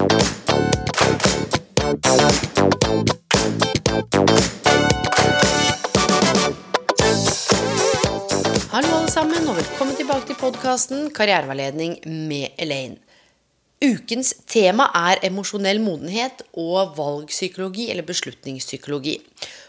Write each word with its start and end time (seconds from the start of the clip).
Hallo 0.00 0.08
alle 8.96 9.10
sammen, 9.12 9.44
og 9.44 9.58
velkommen 9.58 9.92
tilbake 9.98 10.24
til 10.30 10.38
podkasten 10.40 11.10
Karriereveiledning 11.12 11.98
med 12.08 12.56
Elaine. 12.56 12.96
Ukens 13.84 14.32
tema 14.48 14.88
er 14.96 15.20
emosjonell 15.28 15.84
modenhet 15.84 16.48
og 16.56 16.96
valgpsykologi, 16.96 17.90
eller 17.92 18.08
beslutningspsykologi. 18.08 19.20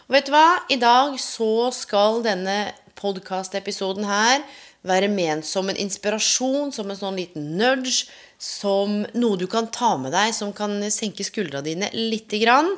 Og 0.08 0.16
vet 0.16 0.32
du 0.32 0.32
hva? 0.32 0.64
I 0.72 0.80
dag 0.80 1.20
så 1.20 1.68
skal 1.76 2.24
denne 2.24 2.72
podkastepisoden 2.96 4.08
her 4.08 4.40
være 4.82 5.12
ment 5.12 5.44
som 5.46 5.68
en 5.68 5.76
inspirasjon, 5.76 6.72
som 6.72 6.88
en 6.88 6.98
sånn 6.98 7.20
liten 7.20 7.52
nudge, 7.60 8.08
som 8.42 9.04
noe 9.14 9.38
du 9.38 9.46
kan 9.46 9.68
ta 9.70 9.94
med 10.00 10.10
deg, 10.14 10.32
som 10.34 10.50
kan 10.56 10.74
senke 10.90 11.22
skuldra 11.22 11.60
dine 11.62 11.92
lite 11.94 12.40
grann. 12.42 12.72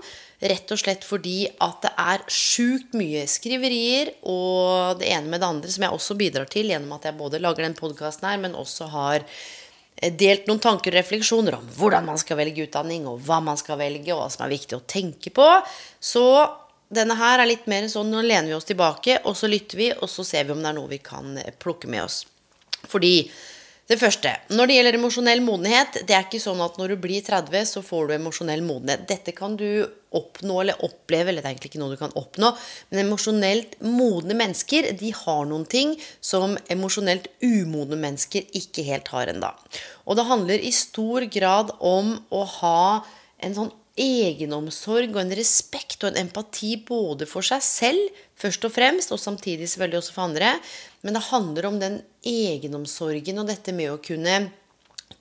Rett 0.45 0.69
og 0.75 0.81
slett 0.81 1.07
fordi 1.09 1.47
at 1.65 1.79
det 1.87 1.93
er 2.01 2.25
sjukt 2.29 2.93
mye 2.99 3.23
skriverier 3.31 4.11
og 4.29 5.01
det 5.01 5.09
ene 5.15 5.31
med 5.33 5.41
det 5.41 5.49
andre, 5.49 5.71
som 5.73 5.87
jeg 5.87 5.97
også 5.97 6.17
bidrar 6.21 6.51
til 6.53 6.69
gjennom 6.69 6.93
at 6.99 7.07
jeg 7.09 7.17
både 7.17 7.41
lager 7.41 7.65
den 7.65 7.77
podkasten 7.79 8.29
her, 8.29 8.43
men 8.43 8.59
også 8.61 8.91
har 8.93 9.25
eh, 9.25 10.13
delt 10.13 10.51
noen 10.51 10.61
tanker 10.61 10.93
og 10.93 10.99
refleksjoner 11.01 11.57
om 11.57 11.71
hvordan 11.79 12.11
man 12.11 12.21
skal 12.21 12.43
velge 12.43 12.67
utdanning, 12.67 13.09
og 13.09 13.25
hva 13.25 13.41
man 13.47 13.57
skal 13.57 13.81
velge, 13.81 14.13
og 14.13 14.21
hva 14.21 14.29
som 14.35 14.45
er 14.45 14.53
viktig 14.53 14.77
å 14.77 14.85
tenke 14.85 15.33
på. 15.33 15.49
Så 15.97 16.27
denne 16.93 17.17
her 17.17 17.41
er 17.41 17.49
litt 17.49 17.65
mer 17.71 17.89
sånn 17.89 18.13
nå 18.13 18.21
lener 18.21 18.53
vi 18.53 18.59
oss 18.59 18.69
tilbake, 18.69 19.23
og 19.25 19.39
så 19.41 19.49
lytter 19.49 19.81
vi, 19.81 19.91
og 19.97 20.13
så 20.13 20.29
ser 20.29 20.45
vi 20.45 20.53
om 20.53 20.61
det 20.61 20.75
er 20.75 20.77
noe 20.83 20.93
vi 20.93 21.01
kan 21.01 21.39
eh, 21.41 21.57
plukke 21.57 21.89
med 21.89 22.05
oss. 22.05 22.21
Fordi 22.85 23.17
det 23.85 23.99
første, 24.01 24.31
når 24.57 24.69
det 24.71 24.77
gjelder 24.79 24.97
emosjonell 24.97 25.43
modenhet, 25.45 25.99
det 26.09 26.15
er 26.17 26.23
ikke 26.25 26.41
sånn 26.41 26.63
at 26.65 26.79
når 26.81 26.95
du 26.95 27.03
blir 27.03 27.21
30, 27.27 27.67
så 27.69 27.83
får 27.85 28.07
du 28.09 28.15
emosjonell 28.17 28.63
modenhet. 28.65 29.03
Dette 29.11 29.35
kan 29.37 29.59
du 29.61 29.85
oppnå 30.15 30.57
eller 30.63 30.81
oppleve, 30.87 31.29
eller 31.29 31.45
det 31.45 31.51
er 31.51 31.53
egentlig 31.53 31.73
ikke 31.75 31.83
noe 31.83 31.93
du 31.93 32.01
kan 32.01 32.15
oppnå. 32.17 32.55
Men 32.89 33.03
emosjonelt 33.03 33.77
modne 33.85 34.39
mennesker 34.41 34.89
de 34.97 35.13
har 35.19 35.45
noen 35.51 35.69
ting 35.69 35.93
som 36.25 36.57
emosjonelt 36.73 37.29
umodne 37.45 38.01
mennesker 38.01 38.49
ikke 38.57 38.87
helt 38.89 39.13
har 39.13 39.35
ennå. 39.35 39.53
Og 40.09 40.17
det 40.17 40.29
handler 40.33 40.65
i 40.65 40.73
stor 40.73 41.29
grad 41.37 41.77
om 41.85 42.15
å 42.33 42.45
ha 42.57 42.85
en 43.45 43.59
sånn 43.59 43.73
egenomsorg 44.01 45.13
og 45.15 45.21
en 45.23 45.35
respekt 45.39 46.03
og 46.03 46.11
en 46.11 46.25
empati 46.25 46.75
både 46.87 47.29
for 47.31 47.47
seg 47.47 47.63
selv, 47.63 48.23
først 48.39 48.67
og 48.67 48.75
fremst, 48.75 49.13
og 49.15 49.23
samtidig 49.23 49.69
selvfølgelig 49.71 50.01
også 50.01 50.17
for 50.17 50.27
andre. 50.27 50.57
Men 51.07 51.15
det 51.15 51.29
handler 51.29 51.69
om 51.69 51.79
den 51.83 52.01
egenomsorgen 52.27 53.39
og 53.43 53.51
dette 53.53 53.75
med 53.77 53.93
å 53.93 54.03
kunne 54.03 54.41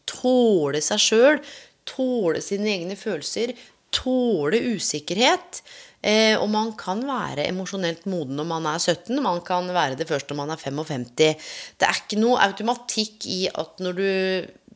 tåle 0.10 0.82
seg 0.84 1.02
sjøl, 1.02 1.40
tåle 1.86 2.42
sine 2.42 2.72
egne 2.74 2.98
følelser, 2.98 3.54
tåle 3.94 4.62
usikkerhet. 4.74 5.62
Eh, 6.04 6.34
og 6.36 6.50
man 6.52 6.74
kan 6.76 7.00
være 7.08 7.46
emosjonelt 7.48 8.08
moden 8.12 8.36
når 8.36 8.48
man 8.50 8.66
er 8.74 8.82
17, 8.82 9.22
man 9.24 9.40
kan 9.46 9.70
være 9.72 9.96
det 10.00 10.10
først 10.10 10.32
når 10.32 10.40
man 10.42 10.52
er 10.52 10.60
55. 10.60 11.06
Det 11.16 11.88
er 11.88 12.02
ikke 12.02 12.20
noe 12.20 12.42
automatikk 12.44 13.30
i 13.32 13.46
at 13.48 13.80
når 13.84 14.02
du 14.02 14.10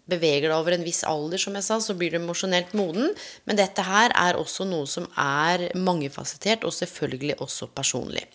beveger 0.09 0.49
deg 0.49 0.55
over 0.55 0.75
en 0.75 0.85
viss 0.85 1.03
alder, 1.07 1.41
som 1.41 1.55
jeg 1.57 1.65
sa, 1.67 1.79
så 1.83 1.95
blir 1.97 2.13
du 2.13 2.19
emosjonelt 2.21 2.73
moden. 2.77 3.11
Men 3.45 3.59
dette 3.59 3.83
her 3.85 4.13
er 4.15 4.39
også 4.39 4.67
noe 4.69 4.87
som 4.89 5.07
er 5.19 5.67
mangefasettert, 5.77 6.65
og 6.67 6.75
selvfølgelig 6.75 7.39
også 7.43 7.69
personlig. 7.75 8.25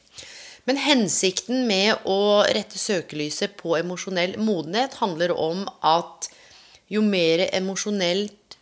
Men 0.68 0.78
hensikten 0.78 1.64
med 1.66 2.04
å 2.06 2.44
rette 2.46 2.78
søkelyset 2.78 3.56
på 3.58 3.74
emosjonell 3.80 4.36
modenhet 4.38 4.94
handler 5.00 5.34
om 5.34 5.64
at 5.82 6.28
jo 6.92 7.02
mer 7.02 7.48
emosjonelt 7.50 8.58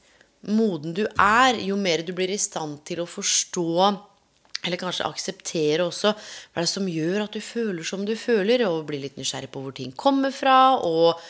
moden 0.48 0.94
du 0.96 1.02
er, 1.10 1.58
jo 1.60 1.76
mer 1.76 2.00
du 2.06 2.14
blir 2.16 2.32
i 2.32 2.40
stand 2.40 2.80
til 2.88 3.02
å 3.02 3.10
forstå 3.10 3.66
eller 4.60 4.80
kanskje 4.80 5.08
akseptere 5.08 5.84
også 5.86 6.12
hva 6.12 6.60
det 6.60 6.66
er 6.66 6.72
som 6.72 6.88
gjør 6.88 7.24
at 7.24 7.36
du 7.36 7.40
føler 7.44 7.86
som 7.86 8.02
du 8.04 8.12
føler, 8.18 8.64
og 8.68 8.86
bli 8.90 9.00
litt 9.04 9.16
nysgjerrig 9.20 9.48
på 9.52 9.62
hvor 9.64 9.76
ting 9.76 9.94
kommer 9.96 10.34
fra, 10.34 10.76
og 10.76 11.20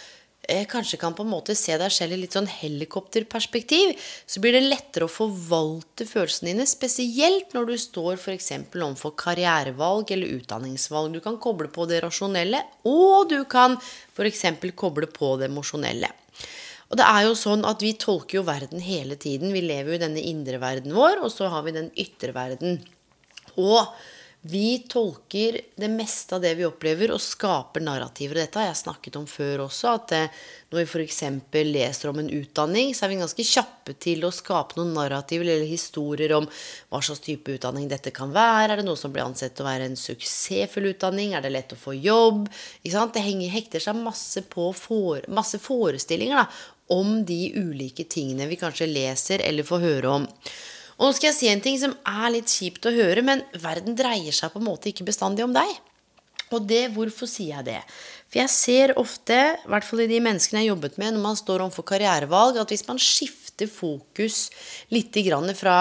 kanskje 0.49 0.99
kan 0.99 1.15
på 1.15 1.23
en 1.23 1.31
måte 1.31 1.55
se 1.55 1.77
deg 1.79 1.93
selv 1.93 2.17
i 2.17 2.21
litt 2.23 2.35
sånn 2.35 2.49
helikopterperspektiv, 2.51 3.93
så 4.27 4.41
blir 4.43 4.57
det 4.57 4.63
lettere 4.65 5.07
å 5.07 5.13
forvalte 5.13 6.07
følelsene 6.09 6.53
dine, 6.53 6.67
spesielt 6.67 7.55
når 7.55 7.69
du 7.71 7.77
står 7.79 8.17
f.eks. 8.19 8.53
overfor 8.75 9.15
karrierevalg 9.21 10.11
eller 10.11 10.39
utdanningsvalg. 10.41 11.13
Du 11.15 11.21
kan 11.21 11.39
koble 11.39 11.69
på 11.69 11.87
det 11.91 12.03
rasjonelle, 12.05 12.65
og 12.89 13.29
du 13.31 13.45
kan 13.45 13.77
f.eks. 13.79 14.47
koble 14.75 15.07
på 15.07 15.37
det 15.41 15.51
emosjonelle. 15.51 16.11
Og 16.91 16.99
det 16.99 17.07
er 17.07 17.27
jo 17.29 17.37
sånn 17.39 17.63
at 17.69 17.83
vi 17.85 17.93
tolker 17.95 18.41
jo 18.41 18.47
verden 18.49 18.81
hele 18.83 19.15
tiden. 19.21 19.53
Vi 19.55 19.63
lever 19.63 19.93
jo 19.93 19.99
i 20.01 20.03
denne 20.03 20.23
indre 20.27 20.59
verden 20.59 20.97
vår, 20.97 21.21
og 21.23 21.31
så 21.31 21.47
har 21.53 21.63
vi 21.63 21.77
den 21.77 21.93
ytre 21.95 22.35
verden. 22.35 22.81
Og 23.55 23.87
vi 24.43 24.79
tolker 24.79 25.61
det 25.77 25.89
meste 25.89 26.35
av 26.35 26.41
det 26.41 26.55
vi 26.57 26.65
opplever, 26.65 27.11
og 27.13 27.21
skaper 27.21 27.83
narrativer. 27.85 28.39
Dette 28.41 28.57
har 28.57 28.71
jeg 28.71 28.79
snakket 28.81 29.19
om 29.21 29.27
før 29.29 29.67
også. 29.67 29.93
At 29.99 30.15
eh, 30.17 30.39
når 30.73 30.81
vi 30.81 30.85
f.eks. 30.87 31.21
leser 31.69 32.09
om 32.09 32.23
en 32.23 32.31
utdanning, 32.39 32.95
så 32.97 33.05
er 33.05 33.13
vi 33.13 33.19
ganske 33.21 33.47
kjappe 33.51 33.99
til 34.01 34.25
å 34.25 34.33
skape 34.33 34.79
noen 34.79 34.95
narrativer 34.97 35.45
eller 35.45 35.69
historier 35.69 36.33
om 36.39 36.49
hva 36.49 37.03
slags 37.05 37.21
type 37.27 37.53
utdanning 37.53 37.91
dette 37.93 38.15
kan 38.17 38.33
være. 38.33 38.73
Er 38.73 38.81
det 38.81 38.89
noe 38.89 38.97
som 38.97 39.13
blir 39.13 39.27
ansett 39.27 39.61
å 39.61 39.69
være 39.69 39.91
en 39.91 40.01
suksessfull 40.01 40.89
utdanning? 40.95 41.37
Er 41.37 41.45
det 41.45 41.53
lett 41.53 41.77
å 41.77 41.81
få 41.83 41.99
jobb? 42.01 42.49
Det 42.81 43.21
henger, 43.21 43.53
hekter 43.53 43.85
seg 43.91 44.01
masse 44.01 44.47
på 44.49 44.71
for, 44.73 45.21
masse 45.29 45.61
forestillinger 45.61 46.41
da, 46.41 46.49
om 46.97 47.19
de 47.29 47.43
ulike 47.61 48.09
tingene 48.09 48.49
vi 48.49 48.57
kanskje 48.59 48.89
leser 48.89 49.45
eller 49.45 49.69
får 49.69 49.85
høre 49.85 50.21
om. 50.21 50.31
Og 51.01 51.09
nå 51.09 51.17
skal 51.17 51.31
jeg 51.31 51.39
si 51.39 51.49
en 51.49 51.63
ting 51.65 51.79
som 51.81 51.95
er 52.05 52.27
litt 52.35 52.53
kjipt 52.53 52.85
å 52.85 52.93
høre, 52.93 53.25
men 53.25 53.41
verden 53.63 53.97
dreier 53.97 54.35
seg 54.37 54.53
på 54.53 54.61
en 54.61 54.69
måte 54.69 54.91
ikke 54.91 55.07
bestandig 55.09 55.47
om 55.47 55.55
deg. 55.57 55.71
Og 56.53 56.67
det, 56.69 56.91
hvorfor 56.93 57.31
sier 57.31 57.57
jeg 57.57 57.69
det? 57.71 57.81
For 58.29 58.43
jeg 58.43 58.53
ser 58.53 58.93
ofte, 59.01 59.39
i 59.57 59.71
hvert 59.71 59.87
fall 59.87 60.05
i 60.05 60.11
de 60.11 60.21
menneskene 60.23 60.61
jeg 60.61 60.69
har 60.69 60.75
jobbet 60.75 60.99
med, 61.01 61.15
når 61.15 61.25
man 61.25 61.39
står 61.39 61.65
overfor 61.65 61.87
karrierevalg, 61.89 62.59
at 62.61 62.75
hvis 62.75 62.85
man 62.89 63.01
skifter 63.01 63.71
fokus 63.71 64.49
litt 64.93 65.17
fra 65.59 65.77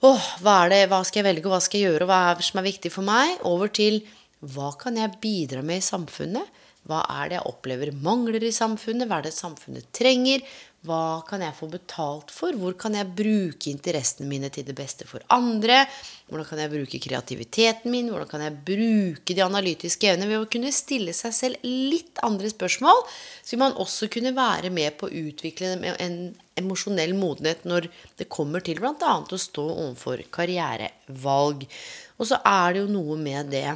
åh, 0.00 0.26
hva, 0.40 0.56
det, 0.72 0.86
hva 0.88 1.02
skal 1.04 1.20
jeg 1.20 1.28
velge, 1.28 1.46
og 1.46 1.54
hva 1.54 1.60
skal 1.62 1.80
jeg 1.80 1.92
gjøre, 1.92 2.06
og 2.06 2.10
hva 2.10 2.20
er 2.30 2.40
det 2.40 2.48
som 2.48 2.60
er 2.60 2.68
viktig 2.70 2.92
for 2.94 3.06
meg, 3.06 3.36
over 3.44 3.68
til 3.68 4.00
hva 4.40 4.72
kan 4.80 4.96
jeg 4.96 5.20
bidra 5.20 5.62
med 5.62 5.82
i 5.82 5.84
samfunnet? 5.84 6.58
Hva 6.88 7.02
er 7.12 7.28
det 7.28 7.36
jeg 7.36 7.48
opplever 7.50 7.92
mangler 7.92 8.40
i 8.40 8.54
samfunnet? 8.56 9.04
Hva 9.08 9.20
er 9.20 9.28
det 9.28 9.36
samfunnet 9.36 9.90
trenger? 9.92 10.40
Hva 10.80 11.20
kan 11.28 11.42
jeg 11.44 11.52
få 11.58 11.66
betalt 11.68 12.30
for? 12.32 12.56
Hvor 12.56 12.72
kan 12.80 12.94
jeg 12.96 13.12
bruke 13.12 13.68
interessene 13.68 14.24
mine 14.30 14.48
til 14.48 14.64
det 14.64 14.72
beste 14.78 15.04
for 15.04 15.20
andre? 15.28 15.82
Hvordan 16.30 16.46
kan 16.48 16.62
jeg 16.62 16.72
bruke 16.72 17.00
kreativiteten 17.04 17.92
min? 17.92 18.08
Hvordan 18.08 18.30
kan 18.30 18.44
jeg 18.46 18.56
bruke 18.64 19.36
de 19.36 19.42
analytiske 19.44 20.08
evnene? 20.08 20.30
Ved 20.30 20.40
å 20.40 20.48
kunne 20.48 20.72
stille 20.72 21.12
seg 21.16 21.34
selv 21.36 21.66
litt 21.68 22.22
andre 22.24 22.48
spørsmål, 22.48 23.04
så 23.44 23.52
vil 23.52 23.60
man 23.66 23.76
også 23.76 24.08
kunne 24.14 24.32
være 24.36 24.70
med 24.72 24.96
på 24.96 25.10
å 25.10 25.24
utvikle 25.28 25.74
en 25.92 26.16
emosjonell 26.60 27.12
modenhet 27.18 27.66
når 27.68 27.90
det 28.16 28.30
kommer 28.32 28.64
til 28.64 28.80
bl.a. 28.80 29.18
å 29.20 29.40
stå 29.44 29.66
overfor 29.66 30.24
karrierevalg. 30.32 31.68
Og 32.16 32.32
så 32.32 32.40
er 32.40 32.72
det 32.72 32.86
jo 32.86 32.94
noe 32.96 33.20
med 33.20 33.52
det, 33.52 33.68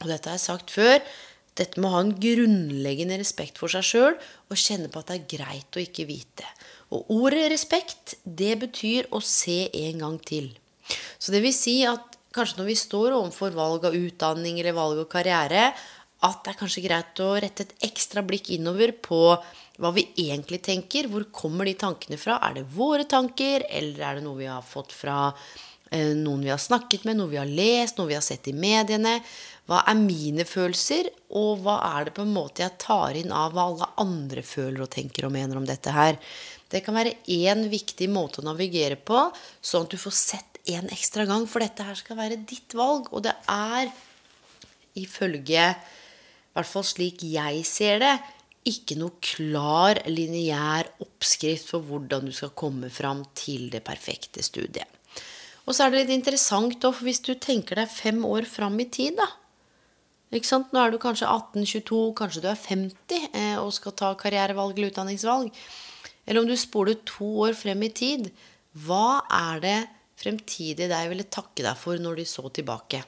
og 0.00 0.08
dette 0.08 0.32
har 0.32 0.40
jeg 0.40 0.46
sagt 0.48 0.72
før 0.72 0.96
dette 1.58 1.80
med 1.80 1.90
å 1.90 1.94
ha 1.96 2.02
en 2.04 2.14
grunnleggende 2.16 3.18
respekt 3.20 3.60
for 3.60 3.72
seg 3.72 3.84
sjøl 3.84 4.14
og 4.16 4.58
kjenne 4.58 4.88
på 4.92 5.02
at 5.02 5.10
det 5.10 5.18
er 5.18 5.30
greit 5.36 5.76
å 5.76 5.82
ikke 5.82 6.08
vite. 6.08 6.48
Og 6.92 7.10
ordet 7.12 7.48
respekt, 7.52 8.16
det 8.24 8.54
betyr 8.60 9.08
å 9.12 9.20
se 9.24 9.66
en 9.86 10.04
gang 10.04 10.18
til. 10.20 10.50
Så 11.18 11.32
det 11.32 11.42
vil 11.44 11.54
si 11.56 11.80
at 11.88 12.18
kanskje 12.32 12.60
når 12.60 12.70
vi 12.70 12.78
står 12.80 13.16
overfor 13.16 13.52
valg 13.56 13.84
av 13.88 13.96
utdanning 13.96 14.60
eller 14.60 14.76
valg 14.76 15.02
av 15.04 15.10
karriere, 15.12 15.66
at 16.22 16.44
det 16.44 16.52
er 16.52 16.58
kanskje 16.60 16.84
greit 16.84 17.20
å 17.22 17.32
rette 17.42 17.66
et 17.66 17.88
ekstra 17.88 18.22
blikk 18.24 18.52
innover 18.54 18.94
på 18.94 19.20
hva 19.82 19.90
vi 19.94 20.04
egentlig 20.22 20.60
tenker. 20.62 21.08
Hvor 21.10 21.26
kommer 21.34 21.66
de 21.66 21.74
tankene 21.78 22.18
fra? 22.20 22.38
Er 22.46 22.60
det 22.60 22.68
våre 22.76 23.06
tanker, 23.10 23.66
eller 23.68 24.04
er 24.06 24.18
det 24.18 24.26
noe 24.26 24.38
vi 24.38 24.50
har 24.50 24.62
fått 24.62 24.94
fra 24.94 25.32
eh, 25.90 26.12
noen 26.14 26.44
vi 26.44 26.52
har 26.52 26.62
snakket 26.62 27.08
med, 27.08 27.18
noe 27.18 27.32
vi 27.32 27.40
har 27.40 27.50
lest, 27.50 27.98
noe 27.98 28.12
vi 28.12 28.18
har 28.18 28.24
sett 28.24 28.46
i 28.52 28.54
mediene. 28.54 29.18
Hva 29.70 29.84
er 29.86 29.98
mine 29.98 30.44
følelser, 30.48 31.06
og 31.38 31.62
hva 31.62 31.76
er 31.92 32.08
det 32.08 32.16
på 32.16 32.24
en 32.24 32.34
måte 32.34 32.64
jeg 32.64 32.80
tar 32.82 33.14
inn 33.18 33.30
av 33.30 33.54
hva 33.54 33.68
alle 33.70 33.88
andre 34.02 34.42
føler 34.42 34.82
og 34.82 34.90
tenker 34.90 35.28
og 35.28 35.34
mener 35.36 35.58
om 35.58 35.66
dette 35.68 35.92
her? 35.94 36.18
Det 36.72 36.80
kan 36.82 36.96
være 36.96 37.14
én 37.30 37.68
viktig 37.70 38.08
måte 38.10 38.40
å 38.40 38.46
navigere 38.46 38.96
på, 38.98 39.28
sånn 39.62 39.86
at 39.86 39.94
du 39.94 40.00
får 40.00 40.16
sett 40.18 40.58
en 40.72 40.88
ekstra 40.90 41.26
gang. 41.28 41.46
For 41.46 41.62
dette 41.62 41.86
her 41.86 41.98
skal 41.98 42.18
være 42.18 42.40
ditt 42.48 42.74
valg, 42.74 43.10
og 43.14 43.22
det 43.26 43.34
er 43.50 43.92
ifølge 44.98 45.66
I 45.72 46.56
hvert 46.56 46.68
fall 46.68 46.84
slik 46.84 47.22
jeg 47.24 47.62
ser 47.64 48.02
det, 48.02 48.16
ikke 48.68 48.96
noe 48.98 49.16
klar, 49.24 49.98
lineær 50.06 50.90
oppskrift 51.02 51.70
for 51.70 51.86
hvordan 51.86 52.28
du 52.28 52.34
skal 52.34 52.52
komme 52.54 52.90
fram 52.92 53.24
til 53.38 53.70
det 53.72 53.80
perfekte 53.86 54.42
studiet. 54.44 54.86
Og 55.66 55.74
så 55.74 55.86
er 55.86 55.92
det 55.92 56.02
litt 56.02 56.16
interessant, 56.18 56.76
da, 56.82 56.90
for 56.90 57.06
hvis 57.06 57.22
du 57.24 57.32
tenker 57.38 57.78
deg 57.78 57.90
fem 57.90 58.20
år 58.26 58.46
fram 58.50 58.78
i 58.82 58.88
tid, 58.90 59.16
da 59.18 59.28
ikke 60.32 60.48
sant? 60.48 60.70
Nå 60.72 60.80
er 60.80 60.92
du 60.92 60.98
kanskje 61.00 61.28
18-22, 61.28 62.02
kanskje 62.16 62.42
du 62.44 62.48
er 62.48 62.60
50 62.60 63.26
eh, 63.36 63.56
og 63.60 63.72
skal 63.76 63.96
ta 63.98 64.12
karrierevalg 64.18 64.78
eller 64.78 64.92
utdanningsvalg. 64.92 65.50
Eller 66.24 66.40
om 66.40 66.48
du 66.48 66.56
spoler 66.56 67.00
to 67.08 67.28
år 67.46 67.56
frem 67.58 67.82
i 67.84 67.90
tid. 67.92 68.30
Hva 68.86 69.22
er 69.28 69.60
det 69.64 69.78
fremtidige 70.22 70.88
deg 70.88 71.10
ville 71.10 71.28
takke 71.28 71.64
deg 71.66 71.76
for 71.76 72.00
når 72.00 72.22
de 72.22 72.28
så 72.28 72.46
tilbake? 72.48 73.02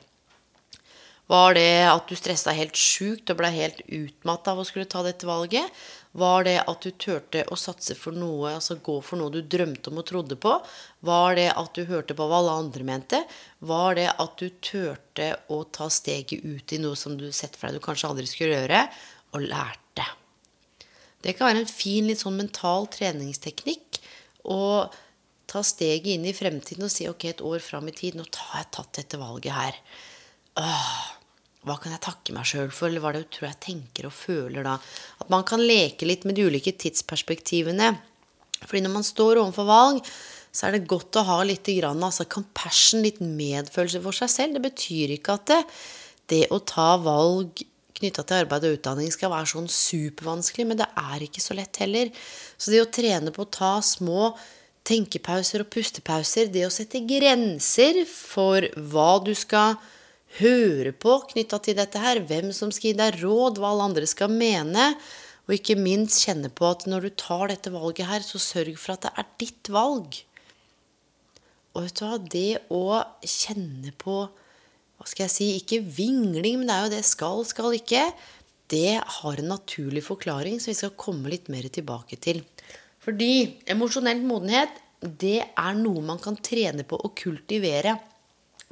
Var 1.33 1.55
det 1.57 1.69
at 1.89 2.11
du 2.11 2.17
stressa 2.19 2.53
helt 2.53 2.77
sjukt 2.77 3.31
og 3.33 3.39
ble 3.41 3.49
helt 3.55 3.81
utmatta 3.89 4.53
av 4.53 4.61
å 4.61 4.67
skulle 4.69 4.91
ta 4.91 5.01
dette 5.07 5.25
valget? 5.25 5.65
Var 6.15 6.45
det 6.47 6.59
at 6.63 6.85
du 6.85 6.93
turte 6.95 7.43
å 7.51 7.57
satse 7.59 7.97
for 7.99 8.15
noe, 8.15 8.53
altså 8.55 8.77
gå 8.79 9.01
for 9.03 9.19
noe 9.19 9.33
du 9.35 9.41
drømte 9.43 9.91
om 9.91 9.99
og 9.99 10.07
trodde 10.07 10.37
på? 10.39 10.53
Var 11.07 11.39
det 11.39 11.49
at 11.51 11.73
du 11.75 11.83
hørte 11.89 12.15
på 12.15 12.27
hva 12.31 12.39
alle 12.39 12.59
andre 12.63 12.87
mente? 12.87 13.21
Var 13.67 13.99
det 13.99 14.07
at 14.13 14.37
du 14.39 14.47
turte 14.63 15.33
å 15.51 15.65
ta 15.75 15.89
steget 15.91 16.47
ut 16.47 16.75
i 16.77 16.79
noe 16.83 16.95
som 16.99 17.17
du 17.19 17.27
sett 17.35 17.59
for 17.59 17.67
deg 17.67 17.83
du 17.83 17.87
kanskje 17.87 18.13
aldri 18.13 18.29
skulle 18.31 18.61
gjøre, 18.61 18.85
og 19.35 19.49
lærte? 19.49 20.07
Det 21.25 21.35
kan 21.35 21.51
være 21.51 21.65
en 21.65 21.73
fin, 21.73 22.07
litt 22.07 22.23
sånn 22.23 22.39
mental 22.39 22.87
treningsteknikk 22.95 23.99
å 24.55 24.63
ta 25.51 25.63
steget 25.67 26.15
inn 26.15 26.29
i 26.29 26.37
fremtiden 26.37 26.87
og 26.87 26.93
si 26.93 27.09
ok, 27.09 27.27
et 27.33 27.43
år 27.45 27.59
fram 27.65 27.91
i 27.91 27.97
tid, 27.97 28.15
nå 28.15 28.27
har 28.53 28.63
jeg 28.63 28.73
tatt 28.77 28.99
dette 29.01 29.19
valget 29.19 29.57
her. 29.57 29.79
Åh, 30.61 30.99
hva 31.65 31.79
kan 31.81 31.95
jeg 31.95 32.05
takke 32.05 32.35
meg 32.37 32.49
sjøl 32.49 32.71
for, 32.73 32.91
eller 32.91 33.01
hva 33.03 33.11
er 33.13 33.19
det 33.19 33.25
jeg 33.25 33.33
tror 33.39 33.49
jeg 33.49 33.61
tenker 33.65 34.09
og 34.09 34.17
føler 34.17 34.67
da? 34.67 34.77
At 35.25 35.33
man 35.33 35.47
kan 35.49 35.63
leke 35.65 36.09
litt 36.09 36.27
med 36.29 36.37
de 36.37 36.47
ulike 36.49 36.75
tidsperspektivene. 36.77 37.95
Fordi 38.65 38.83
når 38.85 38.93
man 38.95 39.07
står 39.07 39.41
overfor 39.41 39.69
valg, 39.69 40.01
så 40.55 40.69
er 40.69 40.77
det 40.77 40.89
godt 40.91 41.19
å 41.19 41.27
ha 41.27 41.39
litt 41.47 41.67
grann, 41.81 42.03
altså 42.05 42.29
compassion, 42.31 43.03
litt 43.03 43.21
medfølelse 43.25 44.03
for 44.05 44.17
seg 44.17 44.31
selv. 44.31 44.59
Det 44.59 44.65
betyr 44.69 45.15
ikke 45.17 45.39
at 45.39 45.47
det, 45.51 45.63
det 46.31 46.43
å 46.55 46.61
ta 46.63 46.95
valg 47.03 47.65
knytta 47.95 48.25
til 48.27 48.43
arbeid 48.43 48.67
og 48.67 48.77
utdanning 48.77 49.11
skal 49.15 49.33
være 49.33 49.51
sånn 49.55 49.71
supervanskelig, 49.71 50.67
men 50.69 50.81
det 50.81 50.91
er 51.01 51.25
ikke 51.27 51.43
så 51.43 51.57
lett 51.57 51.81
heller. 51.83 52.13
Så 52.59 52.75
det 52.75 52.83
å 52.83 52.91
trene 52.93 53.33
på 53.35 53.47
å 53.47 53.53
ta 53.55 53.75
små 53.85 54.33
tenkepauser 54.85 55.65
og 55.65 55.71
pustepauser, 55.73 56.51
det 56.53 56.67
å 56.67 56.73
sette 56.73 57.01
grenser 57.09 58.03
for 58.11 58.67
hva 58.93 59.11
du 59.25 59.33
skal 59.39 59.79
høre 60.41 60.93
på 60.97 61.19
knytta 61.31 61.61
til 61.63 61.77
dette 61.79 62.01
her, 62.01 62.23
hvem 62.27 62.51
som 62.57 62.73
skal 62.75 62.91
gi 62.91 62.99
deg 62.99 63.19
råd, 63.23 63.61
hva 63.61 63.73
alle 63.73 63.89
andre 63.91 64.09
skal 64.11 64.33
mene, 64.33 64.93
og 65.45 65.57
ikke 65.59 65.77
minst 65.77 66.25
kjenne 66.25 66.49
på 66.49 66.67
at 66.71 66.87
når 66.89 67.07
du 67.07 67.17
tar 67.21 67.51
dette 67.53 67.73
valget 67.75 68.09
her, 68.09 68.25
så 68.25 68.41
sørg 68.41 68.79
for 68.81 68.95
at 68.95 69.05
det 69.05 69.13
er 69.21 69.29
ditt 69.43 69.71
valg. 69.73 70.23
Og 71.75 71.85
vet 71.85 71.99
du 71.99 72.05
hva, 72.07 72.19
det 72.33 72.51
å 72.73 72.85
kjenne 73.27 73.93
på 74.01 74.23
hva 74.95 75.11
skal 75.11 75.27
jeg 75.27 75.35
si, 75.35 75.51
ikke 75.59 75.83
vingling, 75.85 76.61
men 76.61 76.71
det 76.71 76.75
er 76.75 76.87
jo 76.87 76.95
det 76.95 77.05
skal, 77.07 77.43
skal 77.49 77.77
ikke, 77.77 78.07
det 78.73 78.97
har 79.19 79.41
en 79.41 79.51
naturlig 79.53 80.05
forklaring 80.07 80.57
som 80.63 80.71
vi 80.71 80.79
skal 80.79 80.95
komme 80.97 81.29
litt 81.33 81.51
mer 81.53 81.67
tilbake 81.69 82.17
til. 82.23 82.41
Fordi 83.05 83.61
emosjonell 83.69 84.23
modenhet, 84.25 84.81
det 85.05 85.43
er 85.45 85.77
noe 85.77 86.01
man 86.07 86.21
kan 86.23 86.39
trene 86.41 86.87
på 86.89 86.97
å 86.97 87.13
kultivere. 87.13 87.99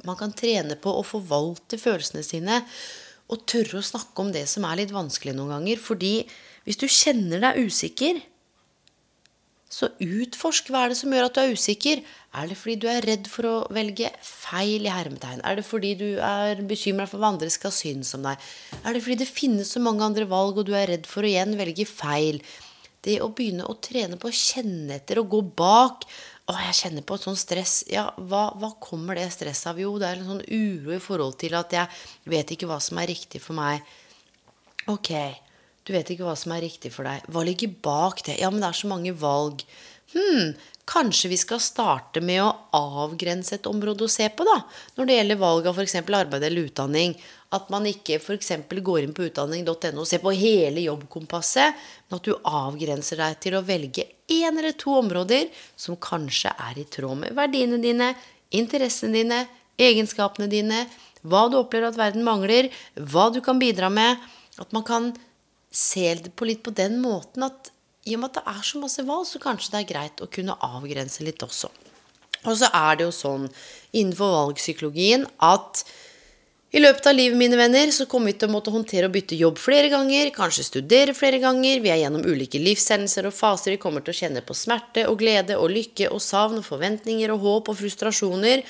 Man 0.07 0.19
kan 0.19 0.35
trene 0.35 0.75
på 0.79 0.91
å 0.91 1.05
forvalte 1.07 1.79
følelsene 1.79 2.23
sine 2.25 2.59
og 3.31 3.45
tørre 3.49 3.79
å 3.79 3.85
snakke 3.85 4.19
om 4.19 4.33
det 4.35 4.43
som 4.51 4.65
er 4.67 4.81
litt 4.81 4.93
vanskelig 4.93 5.35
noen 5.37 5.55
ganger. 5.55 5.79
Fordi 5.81 6.13
hvis 6.67 6.79
du 6.79 6.87
kjenner 6.91 7.41
deg 7.43 7.63
usikker, 7.67 8.19
så 9.73 9.89
utforsk 9.97 10.69
hva 10.69 10.83
er 10.83 10.91
det 10.91 10.99
som 10.99 11.13
gjør 11.13 11.27
at 11.27 11.37
du 11.37 11.41
er 11.41 11.55
usikker. 11.55 12.03
Er 12.37 12.49
det 12.49 12.57
fordi 12.59 12.75
du 12.83 12.85
er 12.91 13.05
redd 13.07 13.29
for 13.31 13.47
å 13.49 13.55
velge 13.73 14.11
feil 14.25 14.85
i 14.85 14.91
hermetegn? 14.93 15.41
Er 15.41 15.57
det 15.57 15.65
fordi 15.65 15.93
du 15.97 16.09
er 16.21 16.61
bekymra 16.69 17.07
for 17.09 17.21
hva 17.21 17.31
andre 17.33 17.49
skal 17.53 17.73
synes 17.73 18.13
om 18.17 18.27
deg? 18.27 18.43
Er 18.83 18.93
det 18.93 19.01
fordi 19.05 19.23
det 19.23 19.31
finnes 19.31 19.73
så 19.73 19.81
mange 19.81 20.05
andre 20.05 20.27
valg, 20.29 20.59
og 20.59 20.67
du 20.69 20.75
er 20.77 20.91
redd 20.93 21.09
for 21.09 21.25
å 21.25 21.31
igjen 21.31 21.57
velge 21.57 21.87
feil? 21.89 22.41
Det 23.03 23.17
å 23.23 23.31
begynne 23.35 23.65
å 23.67 23.75
trene 23.83 24.19
på 24.19 24.29
å 24.29 24.35
kjenne 24.35 24.99
etter 24.99 25.19
og 25.19 25.31
gå 25.33 25.41
bak 25.57 26.05
å, 26.43 26.55
jeg 26.59 26.75
kjenner 26.81 27.05
på 27.07 27.15
et 27.15 27.23
sånt 27.23 27.39
stress. 27.39 27.75
Ja, 27.91 28.09
hva, 28.17 28.49
hva, 28.59 28.73
kommer 28.83 29.15
det 29.19 29.29
stresset 29.31 29.71
av? 29.71 29.79
Jo, 29.79 29.95
det 30.01 30.09
er 30.09 30.19
en 30.19 30.31
sånn 30.33 30.43
uro 30.43 30.95
i 30.95 31.01
forhold 31.03 31.37
til 31.39 31.55
at 31.55 31.75
jeg 31.75 32.33
vet 32.33 32.51
ikke 32.55 32.67
hva 32.67 32.81
som 32.83 32.99
er 32.99 33.11
riktig 33.13 33.39
for 33.43 33.55
meg. 33.55 33.83
Ok, 34.91 35.13
du 35.87 35.93
vet 35.95 36.11
ikke 36.11 36.27
hva 36.27 36.35
som 36.39 36.51
er 36.55 36.65
riktig 36.65 36.91
for 36.91 37.07
deg. 37.07 37.23
Hva 37.31 37.45
ligger 37.47 37.71
bak 37.83 38.25
det? 38.27 38.41
Ja, 38.41 38.51
men 38.51 38.63
det 38.63 38.69
er 38.69 38.79
så 38.81 38.89
mange 38.91 39.13
valg. 39.15 39.63
Hm, 40.13 40.51
kanskje 40.85 41.31
vi 41.31 41.37
skal 41.39 41.61
starte 41.63 42.21
med 42.21 42.43
å 42.43 42.51
avgrense 43.05 43.55
et 43.55 43.69
område 43.69 44.03
å 44.05 44.11
se 44.11 44.27
på, 44.27 44.43
da. 44.47 44.59
Når 44.97 45.07
det 45.07 45.17
gjelder 45.17 45.39
valg 45.41 45.69
av 45.71 45.79
f.eks. 45.79 45.95
arbeid 46.03 46.43
eller 46.43 46.67
utdanning. 46.67 47.15
At 47.55 47.71
man 47.71 47.87
ikke 47.87 48.19
f.eks. 48.19 48.51
går 48.67 49.05
inn 49.05 49.15
på 49.15 49.29
utdanning.no 49.29 50.03
og 50.03 50.09
ser 50.09 50.21
på 50.23 50.35
hele 50.35 50.83
jobbkompasset, 50.83 51.79
men 52.09 52.19
at 52.19 52.27
du 52.27 52.35
avgrenser 52.35 53.23
deg 53.23 53.39
til 53.45 53.57
å 53.57 53.63
velge 53.65 54.09
én 54.41 54.57
eller 54.59 54.75
to 54.77 54.95
områder 54.99 55.49
som 55.79 55.99
kanskje 55.99 56.51
er 56.51 56.79
i 56.81 56.87
tråd 56.89 57.21
med 57.21 57.37
verdiene 57.37 57.79
dine, 57.81 58.13
interessene 58.53 59.21
dine, 59.21 59.41
egenskapene 59.81 60.49
dine, 60.51 60.85
hva 61.23 61.45
du 61.49 61.57
opplever 61.59 61.89
at 61.89 61.99
verden 61.99 62.25
mangler, 62.25 62.69
hva 62.97 63.29
du 63.33 63.39
kan 63.43 63.61
bidra 63.61 63.89
med. 63.93 64.19
At 64.59 64.73
man 64.75 64.85
kan 64.85 65.13
se 65.73 66.11
det 66.19 66.33
på 66.37 66.45
litt 66.45 66.61
på 66.65 66.73
den 66.75 66.99
måten 67.01 67.47
at 67.47 67.71
i 68.03 68.17
og 68.17 68.21
med 68.21 68.33
at 68.33 68.41
det 68.41 68.51
er 68.51 68.63
så 68.67 68.81
masse 68.81 69.03
valg, 69.07 69.25
så 69.29 69.39
kanskje 69.39 69.71
det 69.73 69.79
er 69.79 69.91
greit 69.93 70.21
å 70.21 70.27
kunne 70.31 70.57
avgrense 70.59 71.23
litt 71.23 71.43
også. 71.45 71.69
Og 72.43 72.57
så 72.59 72.67
er 72.75 72.99
det 72.99 73.07
jo 73.07 73.13
sånn 73.15 73.45
innenfor 73.95 74.33
valgpsykologien 74.33 75.23
at 75.47 75.85
i 76.73 76.81
løpet 76.81 77.05
av 77.05 77.13
livet, 77.13 77.37
mine 77.37 77.57
venner, 77.57 77.91
så 77.93 78.07
kommer 78.09 78.31
vi 78.31 78.39
til 78.41 78.49
å 78.49 78.53
måtte 78.55 78.71
håndtere 78.73 79.05
og 79.05 79.13
bytte 79.13 79.37
jobb 79.37 79.59
flere 79.61 79.91
ganger, 79.93 80.31
kanskje 80.33 80.63
studere 80.65 81.13
flere 81.13 81.37
ganger, 81.37 81.83
vi 81.83 81.91
er 81.93 81.99
gjennom 82.01 82.23
ulike 82.25 82.57
livshendelser 82.57 83.27
og 83.29 83.35
faser, 83.37 83.75
vi 83.75 83.81
kommer 83.83 84.01
til 84.01 84.15
å 84.15 84.17
kjenne 84.17 84.41
på 84.41 84.55
smerte 84.57 85.03
og 85.11 85.19
glede 85.21 85.59
og 85.61 85.69
lykke 85.69 86.09
og 86.09 86.23
savn 86.25 86.57
og 86.63 86.65
forventninger 86.65 87.29
og 87.35 87.45
håp 87.45 87.69
og 87.69 87.77
frustrasjoner. 87.77 88.65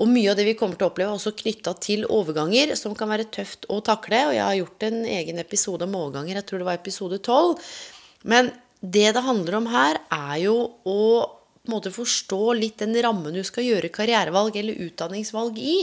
Og 0.00 0.08
mye 0.08 0.32
av 0.32 0.38
det 0.38 0.46
vi 0.48 0.54
kommer 0.56 0.80
til 0.80 0.88
å 0.88 0.94
oppleve, 0.94 1.12
er 1.12 1.20
også 1.20 1.34
knytta 1.42 1.74
til 1.84 2.06
overganger, 2.08 2.72
som 2.80 2.96
kan 2.96 3.12
være 3.12 3.28
tøft 3.36 3.68
å 3.68 3.82
takle. 3.84 4.22
Og 4.30 4.34
jeg 4.38 4.44
har 4.46 4.56
gjort 4.56 4.88
en 4.88 4.98
egen 5.18 5.42
episode 5.44 5.84
om 5.84 5.98
overganger, 6.00 6.40
jeg 6.40 6.48
tror 6.48 6.62
det 6.64 6.68
var 6.70 6.80
episode 6.80 7.20
12. 7.20 7.68
Men 8.32 8.48
det 8.80 9.10
det 9.12 9.26
handler 9.28 9.60
om 9.60 9.68
her, 9.74 10.00
er 10.08 10.40
jo 10.46 10.56
å 10.88 10.98
på 11.62 11.70
en 11.70 11.76
måte 11.76 11.92
forstå 11.94 12.56
litt 12.58 12.80
den 12.80 12.96
rammen 13.04 13.36
du 13.36 13.44
skal 13.46 13.62
gjøre 13.62 13.92
karrierevalg 13.94 14.56
eller 14.58 14.80
utdanningsvalg 14.88 15.60
i. 15.62 15.76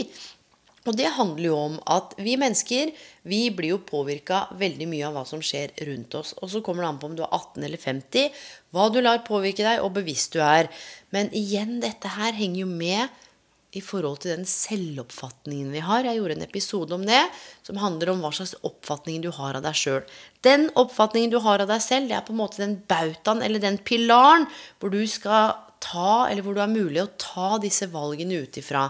Og 0.88 0.96
det 0.96 1.10
handler 1.18 1.50
jo 1.50 1.58
om 1.60 1.78
at 1.92 2.14
vi 2.22 2.38
mennesker 2.40 2.94
vi 3.30 3.42
blir 3.56 3.76
jo 3.76 3.82
påvirka 3.84 4.46
veldig 4.60 4.88
mye 4.90 5.08
av 5.10 5.18
hva 5.18 5.26
som 5.28 5.42
skjer 5.44 5.74
rundt 5.90 6.16
oss. 6.20 6.36
Og 6.40 6.52
så 6.54 6.64
kommer 6.66 6.86
det 6.86 6.92
an 6.92 7.00
på 7.02 7.10
om 7.10 7.18
du 7.18 7.24
er 7.26 7.34
18 7.36 7.66
eller 7.68 7.82
50, 7.82 8.44
hva 8.76 8.90
du 8.94 9.02
lar 9.04 9.26
påvirke 9.28 9.66
deg, 9.66 9.84
og 9.84 9.98
bevisst 9.98 10.38
du 10.38 10.44
er. 10.44 10.70
Men 11.16 11.32
igjen, 11.36 11.80
dette 11.84 12.16
her 12.16 12.38
henger 12.38 12.64
jo 12.64 12.70
med 12.72 13.26
i 13.78 13.82
forhold 13.86 14.24
til 14.24 14.34
den 14.34 14.48
selvoppfatningen 14.50 15.70
vi 15.76 15.82
har. 15.86 16.08
Jeg 16.08 16.18
gjorde 16.18 16.40
en 16.40 16.48
episode 16.48 16.96
om 16.96 17.06
det, 17.06 17.22
som 17.66 17.78
handler 17.78 18.14
om 18.14 18.24
hva 18.24 18.32
slags 18.34 18.56
oppfatning 18.66 19.22
du 19.22 19.30
har 19.36 19.60
av 19.60 19.66
deg 19.66 19.78
sjøl. 19.78 20.02
Den 20.46 20.70
oppfatningen 20.80 21.36
du 21.36 21.38
har 21.44 21.62
av 21.62 21.70
deg 21.70 21.84
selv, 21.86 22.10
det 22.10 22.18
er 22.18 22.26
på 22.26 22.34
en 22.34 22.42
måte 22.42 22.64
den 22.64 22.80
bautaen 22.90 23.44
eller 23.46 23.62
den 23.62 23.78
pilaren 23.86 24.48
hvor 24.82 24.94
du 24.94 25.04
skal 25.10 25.54
ta, 25.84 26.28
eller 26.28 26.44
hvor 26.44 26.58
du 26.58 26.64
har 26.64 26.72
mulig 26.72 27.04
å 27.04 27.12
ta 27.22 27.58
disse 27.62 27.88
valgene 27.94 28.42
ut 28.42 28.58
ifra. 28.60 28.88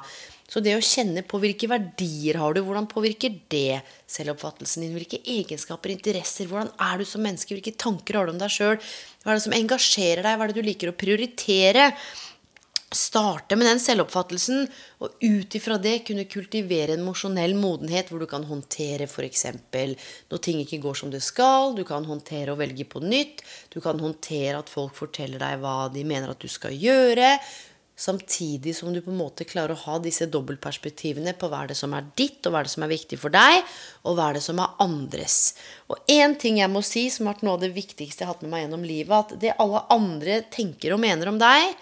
Så 0.50 0.64
det 0.66 0.74
å 0.74 0.84
kjenne 0.84 1.22
på 1.30 1.38
hvilke 1.42 1.70
verdier 1.70 2.40
har 2.42 2.56
du, 2.56 2.64
hvordan 2.66 2.90
påvirker 2.90 3.36
det 3.54 3.82
selvoppfattelsen 4.10 4.86
din? 4.86 4.96
Hvilke 4.98 5.22
egenskaper, 5.22 5.94
interesser, 5.94 6.50
hvordan 6.50 6.72
er 6.82 6.98
du 6.98 7.06
som 7.06 7.22
menneske? 7.26 7.54
Hvilke 7.54 7.78
tanker 7.78 8.18
har 8.18 8.26
du 8.26 8.34
om 8.34 8.42
deg 8.42 8.56
sjøl? 8.56 8.80
Hva 9.22 9.36
er 9.36 9.38
det 9.38 9.46
som 9.46 9.56
engasjerer 9.60 10.26
deg? 10.26 10.34
Hva 10.40 10.48
er 10.48 10.52
det 10.52 10.58
du 10.58 10.66
liker 10.66 10.90
å 10.90 10.98
prioritere? 10.98 11.92
Starte 12.90 13.54
med 13.54 13.68
den 13.70 13.78
selvoppfattelsen, 13.78 14.64
og 15.06 15.22
ut 15.22 15.54
ifra 15.60 15.76
det 15.78 16.00
kunne 16.08 16.26
kultivere 16.26 16.96
en 16.96 17.06
mosjonell 17.06 17.54
modenhet 17.54 18.10
hvor 18.10 18.24
du 18.24 18.26
kan 18.32 18.48
håndtere 18.50 19.06
f.eks. 19.06 19.46
når 19.54 20.42
ting 20.42 20.64
ikke 20.64 20.82
går 20.82 20.98
som 20.98 21.14
det 21.14 21.22
skal. 21.22 21.76
Du 21.78 21.84
kan 21.86 22.10
håndtere 22.10 22.56
å 22.56 22.58
velge 22.58 22.90
på 22.90 23.04
nytt. 23.06 23.46
Du 23.70 23.78
kan 23.86 24.02
håndtere 24.02 24.58
at 24.58 24.74
folk 24.74 24.98
forteller 24.98 25.38
deg 25.38 25.62
hva 25.62 25.84
de 25.94 26.02
mener 26.02 26.34
at 26.34 26.42
du 26.42 26.50
skal 26.50 26.74
gjøre 26.74 27.36
samtidig 28.00 28.76
som 28.78 28.94
du 28.94 29.02
på 29.04 29.12
en 29.12 29.20
måte 29.20 29.48
klarer 29.48 29.76
å 29.76 29.84
ha 29.84 29.98
disse 30.00 30.30
dobbeltperspektivene 30.32 31.34
på 31.40 31.50
hva 31.52 31.66
er 31.66 31.74
det 31.74 31.78
som 31.80 31.94
er 31.98 32.08
ditt, 32.20 32.40
og 32.46 32.54
hva 32.54 32.62
er 32.62 32.70
det 32.70 32.74
som 32.74 32.86
er 32.86 32.94
viktig 32.94 33.20
for 33.20 33.34
deg, 33.34 33.60
og 34.08 34.16
hva 34.16 34.30
er 34.30 34.40
det 34.40 34.44
som 34.46 34.62
er 34.64 34.78
andres. 34.86 35.40
Og 35.92 36.12
én 36.12 36.38
ting 36.40 36.62
jeg 36.62 36.72
må 36.72 36.84
si, 36.86 37.10
som 37.12 37.28
har 37.28 37.36
vært 37.36 37.46
noe 37.48 37.58
av 37.60 37.66
det 37.66 37.74
viktigste 37.76 38.24
jeg 38.24 38.30
har 38.30 38.38
hatt 38.38 38.46
med 38.46 38.54
meg 38.54 38.64
gjennom 38.66 38.88
livet, 38.88 39.18
at 39.20 39.44
det 39.44 39.58
alle 39.60 39.84
andre 39.96 40.40
tenker 40.54 40.96
og 40.96 41.04
mener 41.04 41.32
om 41.32 41.42
deg, 41.42 41.76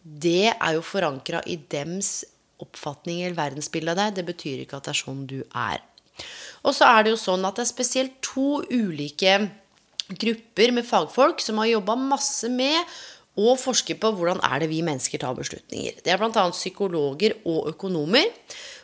det 0.00 0.50
er 0.50 0.74
jo 0.74 0.84
forankra 0.84 1.44
i 1.46 1.58
dems 1.70 2.20
oppfatning 2.60 3.22
eller 3.22 3.38
verdensbilde 3.38 3.94
av 3.94 4.02
deg. 4.02 4.18
Det 4.18 4.26
betyr 4.32 4.64
ikke 4.64 4.80
at 4.80 4.88
det 4.88 4.94
er 4.94 5.02
sånn 5.04 5.24
du 5.28 5.40
er. 5.46 5.80
Og 6.66 6.74
så 6.76 6.88
er 6.88 7.04
det 7.04 7.14
jo 7.14 7.20
sånn 7.20 7.46
at 7.48 7.56
det 7.56 7.64
er 7.64 7.72
spesielt 7.72 8.18
to 8.24 8.60
ulike 8.68 9.38
grupper 10.10 10.72
med 10.74 10.86
fagfolk 10.86 11.40
som 11.42 11.60
har 11.60 11.70
jobba 11.70 11.94
masse 11.98 12.48
med 12.50 12.76
og 13.38 13.54
forsker 13.60 13.98
på 14.00 14.10
hvordan 14.16 14.40
er 14.46 14.62
det 14.62 14.70
vi 14.72 14.82
mennesker 14.84 15.22
tar 15.22 15.36
beslutninger. 15.38 16.00
Det 16.02 16.12
er 16.12 16.18
bl.a. 16.20 16.44
psykologer 16.50 17.36
og 17.48 17.70
økonomer. 17.70 18.26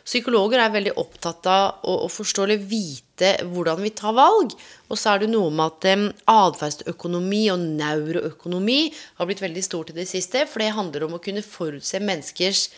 Psykologer 0.07 0.61
er 0.63 0.71
veldig 0.71 0.93
opptatt 1.01 1.49
av 1.51 1.83
å, 1.83 1.97
å, 2.05 2.07
forstå 2.07 2.45
eller 2.45 2.61
vite 2.63 3.33
hvordan 3.51 3.81
vi 3.83 3.91
tar 3.91 4.15
valg. 4.15 4.53
Og 4.87 4.99
så 4.99 5.13
er 5.13 5.25
det 5.25 5.31
noe 5.33 5.51
med 5.51 5.65
at 5.67 5.87
um, 5.99 6.05
atferdsøkonomi 6.31 7.41
og 7.51 7.65
neuroøkonomi 7.81 8.77
har 9.19 9.27
blitt 9.27 9.43
veldig 9.43 9.65
stort 9.65 9.91
i 9.91 9.97
det 9.97 10.07
siste. 10.07 10.45
For 10.47 10.63
det 10.63 10.77
handler 10.77 11.09
om 11.09 11.17
å 11.17 11.23
kunne 11.23 11.43
forutse 11.43 11.99
menneskers 11.99 12.69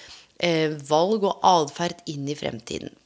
eh, 0.41 0.73
valg 0.89 1.27
og 1.29 1.45
atferd 1.45 2.01
inn 2.09 2.25
i 2.33 2.37
fremtiden. 2.39 2.97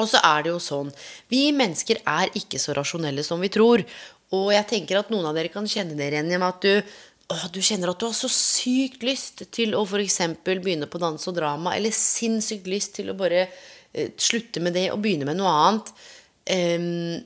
Og 0.00 0.08
så 0.08 0.18
er 0.24 0.42
det 0.42 0.54
jo 0.54 0.58
sånn 0.62 0.88
Vi 1.30 1.50
mennesker 1.54 2.00
er 2.08 2.32
ikke 2.38 2.58
så 2.58 2.74
rasjonelle 2.74 3.22
som 3.22 3.38
vi 3.44 3.52
tror. 3.52 3.84
Og 4.32 4.48
jeg 4.54 4.68
tenker 4.70 4.98
at 4.98 5.10
noen 5.12 5.28
av 5.28 5.36
dere 5.36 5.52
kan 5.52 5.68
kjenne 5.68 5.94
dere 5.94 6.18
igjen 6.18 6.32
i 6.32 6.38
at 6.40 6.64
du 6.64 6.94
å, 7.32 7.36
du 7.52 7.60
kjenner 7.64 7.92
at 7.92 8.00
du 8.00 8.06
har 8.08 8.16
så 8.16 8.30
sykt 8.30 9.04
lyst 9.06 9.44
til 9.54 9.76
å 9.78 9.84
f.eks. 9.86 10.20
begynne 10.44 10.88
på 10.90 11.00
dans 11.02 11.28
og 11.28 11.36
drama, 11.36 11.74
eller 11.76 11.94
sinnssykt 11.96 12.68
lyst 12.70 12.96
til 12.98 13.12
å 13.12 13.18
bare 13.18 13.46
eh, 13.46 14.12
slutte 14.20 14.62
med 14.64 14.76
det 14.76 14.90
og 14.92 15.00
begynne 15.04 15.28
med 15.28 15.40
noe 15.40 15.54
annet. 15.62 15.92
Um, 16.52 17.22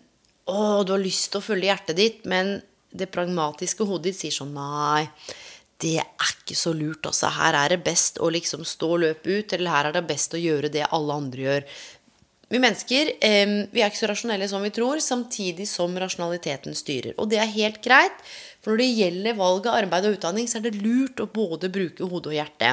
å, 0.46 0.84
du 0.86 0.94
har 0.94 1.02
lyst 1.02 1.32
til 1.32 1.42
å 1.42 1.46
følge 1.46 1.70
hjertet 1.70 1.98
ditt, 1.98 2.22
men 2.28 2.58
det 2.96 3.10
pragmatiske 3.12 3.84
hodet 3.88 4.12
ditt 4.12 4.20
sier 4.20 4.36
sånn 4.36 4.54
Nei, 4.56 5.08
det 5.82 5.98
er 6.00 6.32
ikke 6.32 6.56
så 6.56 6.72
lurt. 6.76 7.04
Altså. 7.08 7.32
Her 7.36 7.58
er 7.58 7.74
det 7.74 7.84
best 7.84 8.20
å 8.22 8.30
liksom 8.32 8.64
stå 8.64 8.94
og 8.94 9.02
løpe 9.02 9.40
ut, 9.40 9.52
eller 9.52 9.74
her 9.74 9.90
er 9.90 9.98
det 9.98 10.06
best 10.08 10.36
å 10.36 10.40
gjøre 10.40 10.72
det 10.72 10.86
alle 10.88 11.18
andre 11.20 11.46
gjør. 11.48 11.68
Vi 12.46 12.60
mennesker 12.62 13.08
vi 13.18 13.82
er 13.82 13.88
ikke 13.90 13.98
så 13.98 14.08
rasjonelle 14.12 14.46
som 14.48 14.62
vi 14.62 14.70
tror, 14.74 15.00
samtidig 15.02 15.66
som 15.66 15.96
rasjonaliteten 15.98 16.76
styrer. 16.78 17.16
Og 17.18 17.26
det 17.32 17.40
er 17.42 17.50
helt 17.56 17.80
greit, 17.82 18.22
for 18.66 18.74
når 18.74 18.82
det 18.82 18.94
gjelder 18.98 19.36
valg 19.38 19.66
av 19.70 19.76
arbeid 19.78 20.08
og 20.08 20.16
utdanning, 20.16 20.48
så 20.50 20.58
er 20.58 20.64
det 20.64 20.80
lurt 20.80 21.20
å 21.22 21.28
både 21.30 21.68
bruke 21.70 22.02
hode 22.02 22.32
og 22.32 22.34
hjerte 22.34 22.72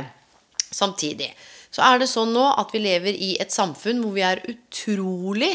samtidig. 0.73 1.27
Så 1.69 1.83
er 1.85 2.01
det 2.01 2.07
sånn 2.09 2.33
nå 2.33 2.47
at 2.57 2.73
vi 2.73 2.81
lever 2.81 3.13
i 3.13 3.35
et 3.37 3.53
samfunn 3.53 4.01
hvor 4.01 4.15
vi 4.15 4.23
er 4.25 4.41
utrolig 4.49 5.51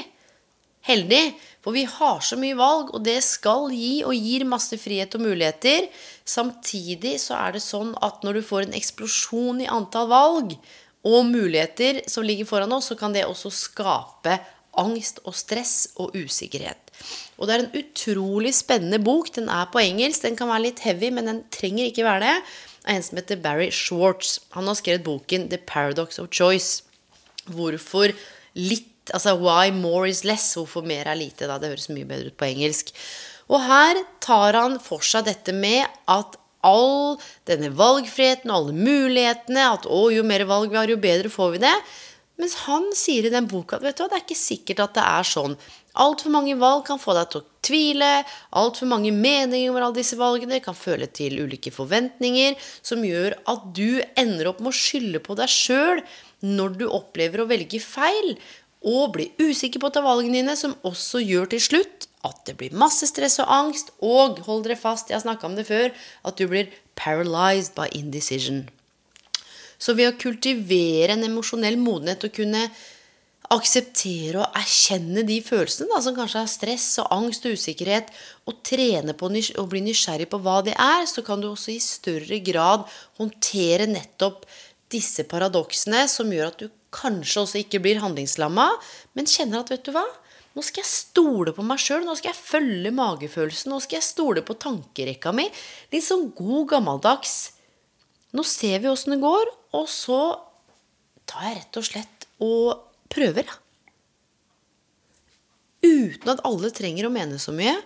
heldige. 0.87 1.33
For 1.67 1.75
vi 1.75 1.83
har 1.91 2.23
så 2.23 2.39
mye 2.39 2.55
valg, 2.55 2.93
og 2.95 3.03
det 3.03 3.19
skal 3.27 3.67
gi 3.75 4.05
og 4.07 4.15
gir 4.15 4.47
masse 4.47 4.79
frihet 4.79 5.19
og 5.19 5.27
muligheter. 5.27 5.89
Samtidig 6.23 7.17
så 7.19 7.35
er 7.41 7.59
det 7.59 7.65
sånn 7.67 7.97
at 7.99 8.23
når 8.23 8.39
du 8.39 8.47
får 8.47 8.69
en 8.69 8.79
eksplosjon 8.79 9.65
i 9.67 9.73
antall 9.75 10.07
valg, 10.15 10.55
og 11.09 11.27
muligheter 11.27 12.05
som 12.11 12.27
ligger 12.27 12.47
foran 12.47 12.79
oss, 12.79 12.93
så 12.93 12.97
kan 12.99 13.15
det 13.15 13.27
også 13.27 13.51
skape 13.55 14.39
angst 14.79 15.19
og 15.27 15.35
stress 15.35 15.97
og 15.99 16.15
usikkerhet. 16.15 16.88
Og 17.39 17.47
det 17.47 17.55
er 17.55 17.65
en 17.65 17.77
utrolig 17.79 18.53
spennende 18.57 18.99
bok. 19.03 19.31
Den 19.35 19.49
er 19.53 19.71
på 19.71 19.81
engelsk. 19.83 20.25
Den 20.25 20.39
kan 20.39 20.51
være 20.51 20.67
litt 20.69 20.83
heavy, 20.83 21.13
men 21.15 21.31
den 21.31 21.45
trenger 21.55 21.87
ikke 21.87 22.07
være 22.07 22.25
det. 22.27 22.35
Er 22.89 22.99
en 22.99 23.07
som 23.07 23.21
heter 23.21 23.41
Barry 23.43 23.71
Schwartz. 23.75 24.39
Han 24.57 24.67
har 24.71 24.79
skrevet 24.79 25.07
boken 25.07 25.49
The 25.53 25.61
Paradox 25.69 26.19
of 26.19 26.33
Choice. 26.35 26.83
Hvorfor 27.47 28.15
litt 28.59 28.95
Altså 29.09 29.33
why 29.41 29.71
more 29.73 30.05
is 30.11 30.21
less. 30.29 30.51
Hvorfor 30.53 30.85
mer 30.85 31.09
er 31.09 31.17
lite. 31.17 31.47
Da. 31.49 31.57
Det 31.57 31.71
høres 31.71 31.89
mye 31.89 32.05
bedre 32.05 32.29
ut 32.29 32.37
på 32.37 32.45
engelsk. 32.51 32.93
Og 33.49 33.63
her 33.65 34.03
tar 34.21 34.59
han 34.59 34.77
for 34.85 35.01
seg 35.01 35.25
dette 35.31 35.55
med 35.57 35.87
at 36.13 36.37
all 36.67 37.17
denne 37.49 37.71
valgfriheten 37.73 38.53
og 38.53 38.59
alle 38.59 38.77
mulighetene. 38.77 39.65
At 39.79 39.89
å, 39.89 40.03
jo 40.13 40.27
mer 40.29 40.45
valg 40.51 40.75
vi 40.75 40.77
har, 40.77 40.93
jo 40.93 41.01
bedre 41.01 41.33
får 41.33 41.55
vi 41.57 41.63
det. 41.65 41.73
Mens 42.39 42.55
han 42.69 42.85
sier 42.95 43.27
i 43.27 43.33
den 43.35 43.49
boka 43.51 43.81
at 43.81 43.99
det 43.99 44.07
er 44.07 44.21
ikke 44.23 44.39
sikkert 44.39 44.83
at 44.85 44.95
det 44.95 45.03
er 45.03 45.27
sånn. 45.27 45.57
Altfor 45.99 46.31
mange 46.31 46.55
valg 46.61 46.85
kan 46.87 47.01
få 47.03 47.17
deg 47.17 47.33
til 47.33 47.41
å 47.41 47.49
tvile. 47.67 48.11
Altfor 48.61 48.87
mange 48.91 49.11
meninger 49.11 49.73
over 49.73 49.89
alle 49.89 49.99
disse 49.99 50.19
valgene 50.21 50.61
kan 50.63 50.77
føle 50.79 51.09
til 51.11 51.41
ulike 51.43 51.73
forventninger, 51.75 52.55
som 52.87 53.03
gjør 53.03 53.35
at 53.51 53.67
du 53.75 53.99
ender 54.15 54.53
opp 54.53 54.63
med 54.63 54.71
å 54.71 54.79
skylde 54.79 55.23
på 55.25 55.35
deg 55.41 55.51
sjøl 55.51 56.05
når 56.47 56.79
du 56.79 56.87
opplever 56.87 57.43
å 57.43 57.49
velge 57.51 57.83
feil, 57.83 58.37
og 58.87 59.17
blir 59.17 59.35
usikker 59.43 59.83
på 59.83 59.91
å 59.91 59.97
ta 59.97 60.05
valgene 60.07 60.39
dine, 60.39 60.55
som 60.55 60.77
også 60.87 61.19
gjør 61.25 61.51
til 61.51 61.65
slutt 61.65 62.07
at 62.27 62.45
det 62.47 62.55
blir 62.61 62.79
masse 62.79 63.11
stress 63.11 63.41
og 63.43 63.51
angst, 63.51 63.91
og 63.99 64.39
hold 64.47 64.67
dere 64.67 64.79
fast, 64.79 65.11
jeg 65.11 65.19
har 65.19 65.27
snakka 65.27 65.51
om 65.51 65.59
det 65.59 65.67
før, 65.67 65.91
at 66.23 66.39
du 66.39 66.47
blir 66.51 66.71
paralyzed 66.99 67.75
by 67.75 67.91
indecision. 67.99 68.69
Så 69.79 69.95
ved 69.99 70.11
å 70.11 70.19
kultivere 70.19 71.15
en 71.15 71.27
emosjonell 71.29 71.79
modenhet 71.81 72.27
og 72.27 72.35
kunne 72.35 72.67
akseptere 73.55 74.43
og 74.43 74.57
erkjenne 74.59 75.23
de 75.25 75.39
følelsene, 75.41 75.89
da, 75.89 76.03
som 76.05 76.17
kanskje 76.17 76.43
er 76.43 76.51
stress 76.53 76.89
og 77.01 77.13
angst 77.15 77.47
og 77.49 77.57
usikkerhet, 77.57 78.11
og 78.45 78.59
trene 78.67 79.15
på 79.17 79.31
å 79.31 79.67
bli 79.71 79.83
nysgjerrig 79.87 80.29
på 80.29 80.41
hva 80.45 80.59
det 80.67 80.75
er, 80.77 81.07
så 81.09 81.25
kan 81.25 81.41
du 81.41 81.49
også 81.49 81.73
i 81.73 81.81
større 81.81 82.43
grad 82.45 82.85
håndtere 83.21 83.89
nettopp 83.89 84.45
disse 84.93 85.25
paradoksene 85.29 86.05
som 86.13 86.29
gjør 86.33 86.51
at 86.51 86.61
du 86.61 86.69
kanskje 86.95 87.45
også 87.45 87.61
ikke 87.63 87.81
blir 87.85 88.03
handlingslamma, 88.05 88.69
men 89.17 89.29
kjenner 89.29 89.63
at 89.63 89.73
vet 89.73 89.87
du 89.87 89.95
hva, 89.97 90.05
nå 90.57 90.65
skal 90.65 90.83
jeg 90.83 90.91
stole 90.91 91.53
på 91.55 91.63
meg 91.63 91.79
sjøl. 91.79 92.03
Nå 92.03 92.17
skal 92.19 92.33
jeg 92.33 92.41
følge 92.41 92.91
magefølelsen. 92.91 93.71
Nå 93.71 93.77
skal 93.85 94.01
jeg 94.01 94.09
stole 94.09 94.43
på 94.43 94.57
tankerekka 94.59 95.31
mi. 95.31 95.45
Litt 95.93 96.03
sånn 96.03 96.33
god, 96.35 96.65
gammeldags. 96.73 97.37
Nå 98.37 98.45
ser 98.45 98.83
vi 98.83 98.91
åssen 98.91 99.15
det 99.15 99.23
går, 99.23 99.53
og 99.79 99.89
så 99.89 100.21
tar 101.29 101.49
jeg 101.49 101.59
rett 101.61 101.81
og 101.81 101.87
slett 101.87 102.29
og 102.45 102.85
prøver. 103.13 103.49
Uten 105.85 106.33
at 106.33 106.45
alle 106.47 106.71
trenger 106.75 107.09
å 107.09 107.15
mene 107.15 107.39
så 107.41 107.55
mye. 107.57 107.77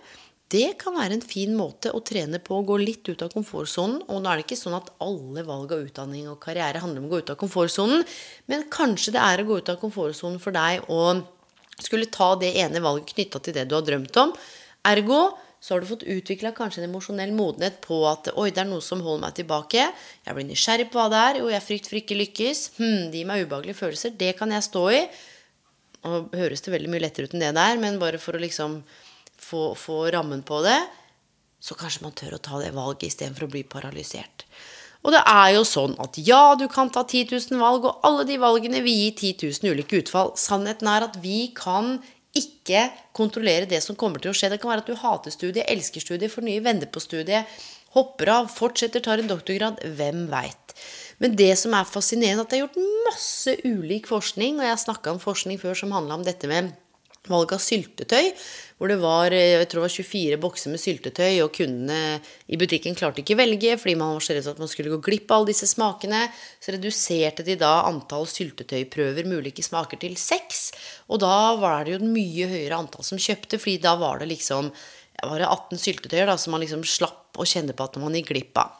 Det 0.53 0.75
kan 0.81 0.93
være 0.93 1.17
en 1.17 1.25
fin 1.25 1.53
måte 1.57 1.89
å 1.95 2.01
trene 2.05 2.37
på 2.43 2.59
å 2.59 2.65
gå 2.67 2.75
litt 2.77 3.07
ut 3.09 3.23
av 3.25 3.31
komfortsonen. 3.33 4.03
Og 4.05 4.19
nå 4.21 4.29
er 4.29 4.39
det 4.39 4.45
ikke 4.45 4.59
sånn 4.59 4.75
at 4.77 4.91
alle 5.01 5.45
valg 5.47 5.71
av 5.73 5.85
utdanning 5.87 6.27
og 6.29 6.41
karriere 6.43 6.81
handler 6.83 7.01
om 7.01 7.07
å 7.07 7.13
gå 7.13 7.21
ut 7.23 7.31
av 7.33 7.39
komfortsonen, 7.41 8.03
men 8.51 8.67
kanskje 8.73 9.15
det 9.15 9.23
er 9.23 9.41
å 9.41 9.47
gå 9.47 9.57
ut 9.61 9.71
av 9.73 9.79
komfortsonen 9.81 10.41
for 10.43 10.53
deg 10.53 10.85
å 10.93 11.15
skulle 11.81 12.11
ta 12.13 12.33
det 12.37 12.51
ene 12.61 12.83
valget 12.83 13.15
knytta 13.15 13.41
til 13.41 13.55
det 13.55 13.65
du 13.69 13.73
har 13.79 13.85
drømt 13.87 14.19
om. 14.21 14.35
Ergo 14.85 15.23
så 15.63 15.73
har 15.73 15.79
du 15.79 15.87
fått 15.87 16.03
utvikla 16.03 16.51
kanskje 16.51 16.81
en 16.81 16.89
emosjonell 16.89 17.31
modenhet 17.31 17.77
på 17.85 18.01
at 18.09 18.27
oi, 18.35 18.49
det 18.51 18.65
er 18.65 18.67
noe 18.67 18.83
som 18.83 18.99
holder 18.99 19.21
meg 19.23 19.37
tilbake. 19.37 19.85
Jeg 20.25 20.35
blir 20.35 20.47
nysgjerrig 20.49 20.89
på 20.91 20.99
hva 20.99 21.05
det 21.13 21.21
er. 21.21 21.39
Jo, 21.39 21.45
jeg 21.53 21.63
frykt 21.63 21.87
for 21.87 21.99
ikke 22.01 22.17
lykkes. 22.19 22.63
Hm, 22.81 23.05
det 23.13 23.21
gir 23.21 23.29
meg 23.29 23.45
ubehagelige 23.45 23.79
følelser. 23.79 24.11
Det 24.19 24.33
kan 24.35 24.51
jeg 24.51 24.65
stå 24.67 24.83
i. 24.91 24.99
Og 26.09 26.35
høres 26.35 26.65
det 26.65 26.73
veldig 26.73 26.91
mye 26.91 27.05
lettere 27.05 27.31
ut 27.31 27.37
enn 27.37 27.45
det 27.45 27.53
der, 27.55 27.79
men 27.79 28.01
bare 28.01 28.19
for 28.19 28.35
å 28.35 28.43
liksom 28.43 28.81
få, 29.39 29.69
få 29.79 30.01
rammen 30.11 30.43
på 30.43 30.59
det, 30.67 30.81
så 31.63 31.79
kanskje 31.79 32.03
man 32.03 32.15
tør 32.19 32.35
å 32.35 32.43
ta 32.43 32.59
det 32.59 32.73
valget 32.75 33.07
istedenfor 33.07 33.47
å 33.47 33.53
bli 33.55 33.63
paralysert. 33.63 34.43
Og 35.03 35.11
det 35.11 35.19
er 35.27 35.49
jo 35.57 35.63
sånn 35.67 35.95
at 36.03 36.19
ja, 36.23 36.55
du 36.59 36.65
kan 36.71 36.91
ta 36.91 37.03
10 37.03 37.31
000 37.31 37.59
valg, 37.59 37.87
og 37.87 38.03
alle 38.07 38.23
de 38.27 38.39
valgene 38.39 38.83
vil 38.83 38.99
gi 38.99 39.33
10 39.35 39.63
000 39.63 39.75
ulike 39.75 39.99
utfall. 39.99 40.31
Sannheten 40.39 40.91
er 40.91 41.07
at 41.07 41.17
vi 41.23 41.49
kan 41.55 41.97
ikke 42.33 42.87
kontrollere 43.15 43.69
det 43.69 43.81
som 43.85 43.97
kommer 43.99 44.21
til 44.21 44.31
å 44.31 44.35
skje. 44.37 44.51
Det 44.53 44.59
kan 44.61 44.71
være 44.71 44.83
at 44.85 44.89
du 44.89 44.97
hater 44.97 45.33
studiet, 45.33 45.69
elsker 45.69 46.03
studiet, 46.03 46.33
får 46.33 46.47
nye 46.47 46.63
venner 46.65 46.89
på 46.89 47.01
studiet, 47.03 47.49
hopper 47.93 48.31
av, 48.33 48.49
fortsetter, 48.49 49.03
tar 49.05 49.21
en 49.21 49.29
doktorgrad. 49.29 49.83
Hvem 49.97 50.25
veit. 50.31 50.77
Men 51.21 51.37
det 51.37 51.51
som 51.61 51.75
er 51.77 51.89
fascinerende, 51.89 52.41
er 52.41 52.47
at 52.47 52.53
det 52.53 52.57
er 52.57 52.63
gjort 52.65 53.09
masse 53.09 53.57
ulik 53.67 54.09
forskning, 54.09 54.57
og 54.59 54.67
jeg 54.67 54.85
snakka 54.85 55.13
om 55.13 55.21
forskning 55.21 55.61
før 55.61 55.77
som 55.77 55.93
handla 55.95 56.17
om 56.17 56.25
dette 56.25 56.49
med 56.49 56.73
valg 57.29 57.53
av 57.55 57.61
syltetøy. 57.63 58.33
Hvor 58.83 58.91
det 58.91 58.99
var 58.99 59.31
eh, 59.31 59.53
jeg 59.61 59.67
tror 59.71 59.79
det 59.79 59.85
var 59.85 59.91
24 59.95 60.37
bokser 60.43 60.71
med 60.73 60.81
syltetøy, 60.83 61.37
og 61.45 61.53
kundene 61.55 62.17
i 62.51 62.57
butikken 62.59 62.97
klarte 62.99 63.21
ikke 63.21 63.37
velge 63.39 63.77
fordi 63.79 63.93
man 63.95 64.11
var 64.11 64.25
så 64.25 64.35
redd 64.35 64.43
for 64.43 64.57
at 64.57 64.59
man 64.59 64.71
skulle 64.73 64.91
gå 64.91 64.97
glipp 65.05 65.31
av 65.31 65.37
alle 65.37 65.53
disse 65.53 65.69
smakene. 65.71 66.25
Så 66.59 66.73
reduserte 66.75 67.45
de 67.47 67.55
da 67.61 67.85
antall 67.87 68.27
syltetøyprøver 68.27 69.23
med 69.23 69.39
ulike 69.39 69.63
smaker 69.63 70.01
til 70.01 70.17
seks. 70.19 70.65
Og 71.07 71.23
da 71.23 71.53
var 71.63 71.87
det 71.87 71.95
jo 71.95 72.01
et 72.01 72.11
mye 72.11 72.49
høyere 72.51 72.81
antall 72.83 73.07
som 73.07 73.23
kjøpte, 73.23 73.55
fordi 73.55 73.79
da 73.87 73.95
var 74.03 74.19
det 74.19 74.27
liksom 74.33 74.67
var 75.23 75.39
det 75.39 75.47
18 75.47 75.79
syltetøyer 75.79 76.27
da, 76.27 76.35
som 76.35 76.51
man 76.51 76.65
liksom 76.65 76.83
slapp 76.83 77.39
å 77.39 77.47
kjenne 77.47 77.71
på 77.71 77.87
at 77.87 77.95
man 78.03 78.19
gikk 78.19 78.33
glipp 78.33 78.59
av. 78.59 78.75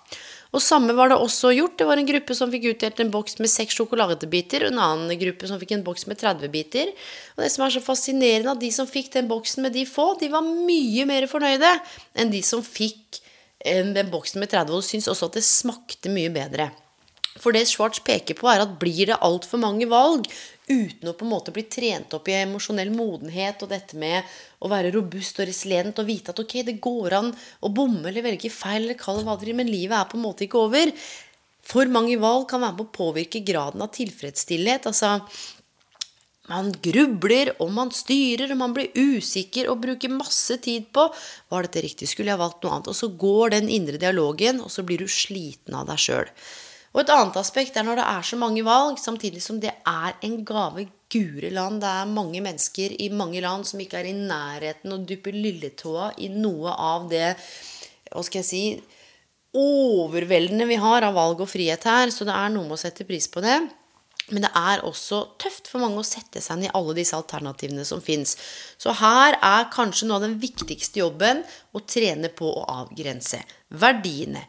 Og 0.53 0.62
samme 0.62 0.93
var 0.93 1.10
det 1.10 1.17
også 1.17 1.50
gjort. 1.55 1.79
Det 1.79 1.88
var 1.89 1.98
en 1.98 2.07
gruppe 2.07 2.36
som 2.38 2.51
fikk 2.53 2.67
utdelt 2.75 3.00
en 3.01 3.12
boks 3.13 3.39
med 3.41 3.50
seks 3.50 3.74
sjokoladebiter, 3.79 4.67
og 4.67 4.74
en 4.75 4.83
annen 4.86 5.17
gruppe 5.17 5.50
som 5.50 5.57
fikk 5.62 5.74
en 5.74 5.86
boks 5.86 6.05
med 6.10 6.19
30 6.22 6.51
biter. 6.53 6.91
Og 7.33 7.41
det 7.41 7.50
som 7.55 7.65
er 7.65 7.74
så 7.74 7.81
fascinerende, 7.81 8.53
at 8.53 8.62
de 8.62 8.69
som 8.75 8.89
fikk 8.89 9.10
den 9.15 9.29
boksen 9.31 9.65
med 9.65 9.74
de 9.74 9.88
få, 9.89 10.12
de 10.22 10.29
var 10.33 10.45
mye 10.45 11.07
mer 11.10 11.25
fornøyde 11.31 11.74
enn 12.22 12.33
de 12.33 12.43
som 12.45 12.62
fikk 12.65 13.24
eh, 13.65 13.81
den 13.81 14.13
boksen 14.13 14.43
med 14.43 14.53
30, 14.53 14.77
og 14.77 14.86
syntes 14.86 15.10
også 15.10 15.31
at 15.31 15.41
det 15.41 15.45
smakte 15.48 16.13
mye 16.13 16.29
bedre. 16.33 16.69
For 17.41 17.55
det 17.55 17.65
Schwartz 17.65 18.03
peker 18.05 18.38
på, 18.38 18.45
er 18.51 18.62
at 18.62 18.77
blir 18.77 19.10
det 19.10 19.22
altfor 19.25 19.57
mange 19.62 19.88
valg 19.89 20.29
uten 20.67 21.10
å 21.10 21.15
på 21.17 21.25
en 21.25 21.34
måte 21.34 21.53
bli 21.55 21.65
trent 21.67 22.13
opp 22.15 22.29
i 22.32 22.38
emosjonell 22.39 22.91
modenhet 22.93 23.65
og 23.65 23.72
dette 23.74 23.98
med 24.00 24.24
å 24.63 24.72
være 24.72 24.93
robust 24.96 25.41
og 25.41 25.50
resilient 25.50 26.00
og 26.00 26.08
vite 26.08 26.32
at 26.32 26.39
ok, 26.39 26.55
det 26.67 26.79
går 26.84 27.17
an 27.20 27.34
å 27.62 27.72
bomme 27.74 28.08
eller 28.10 28.25
velge 28.25 28.51
feil 28.53 28.84
eller 28.86 29.00
kalle 29.00 29.25
hva 29.27 29.36
det 29.38 29.50
vil, 29.50 29.60
men 29.60 29.72
livet 29.72 29.98
er 30.00 30.10
på 30.10 30.20
en 30.20 30.25
måte 30.27 30.48
ikke 30.48 30.62
over. 30.63 30.93
For 31.63 31.91
mange 31.91 32.15
valg 32.20 32.48
kan 32.51 32.63
være 32.63 32.77
med 32.77 32.88
å 32.88 32.96
påvirke 32.96 33.43
graden 33.43 33.84
av 33.84 33.91
tilfredsstillhet. 33.96 34.88
Altså, 34.89 35.17
man 36.51 36.74
grubler, 36.84 37.53
og 37.63 37.70
man 37.72 37.91
styrer, 37.96 38.51
og 38.51 38.60
man 38.60 38.74
blir 38.75 38.91
usikker 38.91 39.70
og 39.72 39.79
bruker 39.86 40.12
masse 40.12 40.58
tid 40.63 40.89
på 40.91 41.05
Var 41.53 41.67
dette 41.67 41.84
riktig? 41.86 42.10
Skulle 42.12 42.34
jeg 42.34 42.41
valgt 42.41 42.65
noe 42.65 42.75
annet? 42.75 42.91
Og 42.91 42.98
så 43.00 43.08
går 43.08 43.55
den 43.55 43.72
indre 43.72 44.01
dialogen, 44.01 44.60
og 44.60 44.72
så 44.72 44.84
blir 44.84 45.00
du 45.00 45.08
sliten 45.08 45.77
av 45.79 45.88
deg 45.88 46.03
sjøl. 46.03 46.27
Og 46.93 47.01
et 47.01 47.09
annet 47.09 47.38
aspekt 47.41 47.77
er 47.77 47.85
når 47.88 47.97
det 48.00 48.05
er 48.05 48.25
så 48.29 48.38
mange 48.38 48.63
valg, 48.65 49.00
samtidig 49.01 49.41
som 49.41 49.57
det 49.62 49.71
er 49.73 50.17
en 50.25 50.39
gave 50.45 50.85
gure 51.13 51.50
land. 51.53 51.81
Det 51.81 51.89
er 51.89 52.09
mange 52.09 52.41
mennesker 52.45 52.93
i 53.01 53.09
mange 53.09 53.41
land 53.41 53.65
som 53.65 53.81
ikke 53.81 54.01
er 54.01 54.12
i 54.12 54.17
nærheten 54.17 54.93
og 54.93 55.07
dupper 55.09 55.33
lilletåa 55.33 56.12
i 56.21 56.29
noe 56.33 56.73
av 56.73 57.07
det 57.09 57.31
hva 58.13 58.21
skal 58.21 58.43
jeg 58.43 58.50
si 58.50 58.65
overveldende 59.57 60.67
vi 60.69 60.77
har 60.81 61.05
av 61.05 61.15
valg 61.17 61.41
og 61.41 61.50
frihet 61.50 61.85
her. 61.89 62.13
Så 62.13 62.27
det 62.29 62.35
er 62.35 62.53
noe 62.53 62.67
med 62.67 62.77
å 62.77 62.83
sette 62.83 63.07
pris 63.09 63.25
på 63.31 63.41
det. 63.41 63.57
Men 64.31 64.45
det 64.45 64.53
er 64.55 64.85
også 64.88 65.19
tøft 65.41 65.67
for 65.67 65.83
mange 65.83 66.00
å 66.00 66.07
sette 66.07 66.41
seg 66.41 66.59
inn 66.62 66.67
i 66.69 66.73
alle 66.77 66.95
disse 66.95 67.17
alternativene 67.17 67.83
som 67.85 68.01
fins. 68.01 68.38
Så 68.79 68.93
her 69.01 69.35
er 69.35 69.71
kanskje 69.73 70.07
noe 70.07 70.21
av 70.21 70.27
den 70.27 70.38
viktigste 70.39 71.01
jobben 71.01 71.41
å 71.73 71.81
trene 71.83 72.31
på 72.31 72.47
å 72.47 72.63
avgrense 72.71 73.41
verdiene, 73.81 74.45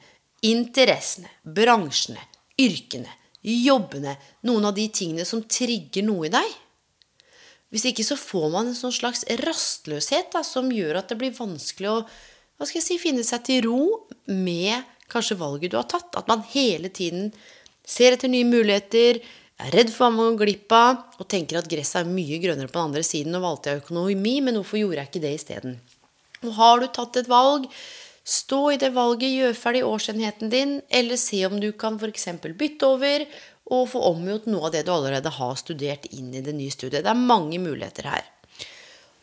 interessene, 0.47 1.33
bransjene, 1.43 2.23
yrkene, 2.61 3.11
jobbene, 3.45 4.17
noen 4.49 4.69
av 4.69 4.77
de 4.77 4.87
tingene 4.89 5.27
som 5.29 5.43
trigger 5.43 6.07
noe 6.07 6.29
i 6.29 6.33
deg. 6.33 6.53
Hvis 7.75 7.89
ikke 7.91 8.07
så 8.07 8.17
får 8.19 8.47
man 8.53 8.71
en 8.71 8.79
sånn 8.79 8.95
slags 8.95 9.25
rastløshet 9.43 10.31
da, 10.35 10.45
som 10.47 10.71
gjør 10.73 11.01
at 11.01 11.11
det 11.11 11.19
blir 11.19 11.35
vanskelig 11.35 11.91
å 11.91 11.99
hva 12.55 12.69
skal 12.69 12.79
jeg 12.79 12.87
si, 12.87 12.97
finne 13.03 13.25
seg 13.27 13.43
til 13.49 13.65
ro 13.67 13.81
med 14.31 14.85
kanskje 15.11 15.39
valget 15.41 15.73
du 15.73 15.79
har 15.81 15.89
tatt. 15.91 16.15
At 16.15 16.29
man 16.31 16.45
hele 16.53 16.91
tiden 16.95 17.33
ser 17.83 18.15
etter 18.15 18.31
nye 18.31 18.47
muligheter, 18.47 19.19
er 19.59 19.75
redd 19.75 19.91
for 19.95 20.07
hva 20.07 20.15
man 20.15 20.39
går 20.39 20.47
glipp 20.47 20.75
av, 20.75 21.03
og 21.19 21.29
tenker 21.31 21.59
at 21.59 21.69
gresset 21.71 22.01
er 22.03 22.11
mye 22.11 22.39
grønnere 22.43 22.71
på 22.71 22.79
den 22.79 22.93
andre 22.93 23.03
siden. 23.07 23.35
Nå 23.35 23.43
valgte 23.43 23.73
jeg 23.73 23.83
økonomi, 23.83 24.37
men 24.47 24.59
hvorfor 24.59 24.81
gjorde 24.81 25.03
jeg 25.03 25.11
ikke 25.11 25.25
det 25.27 25.35
isteden? 25.41 25.77
Og 26.45 26.55
har 26.59 26.81
du 26.81 26.89
tatt 26.95 27.19
et 27.19 27.31
valg, 27.31 27.67
stå 28.25 28.61
i 28.73 28.79
det 28.81 28.91
valget, 28.97 29.31
gjør 29.37 29.59
ferdig 29.59 29.85
årsenheten 29.87 30.53
din, 30.53 30.79
eller 30.89 31.21
se 31.21 31.45
om 31.47 31.59
du 31.61 31.71
kan 31.77 31.99
f.eks. 32.01 32.29
bytte 32.45 32.89
over 32.89 33.27
og 33.75 33.89
få 33.93 34.01
omgjort 34.11 34.49
noe 34.51 34.69
av 34.69 34.75
det 34.75 34.85
du 34.85 34.93
allerede 34.93 35.33
har 35.39 35.57
studert 35.61 36.09
inn 36.13 36.33
i 36.35 36.43
det 36.45 36.53
nye 36.57 36.73
studiet. 36.73 37.05
Det 37.05 37.13
er 37.13 37.29
mange 37.33 37.61
muligheter 37.61 38.09
her. 38.11 38.27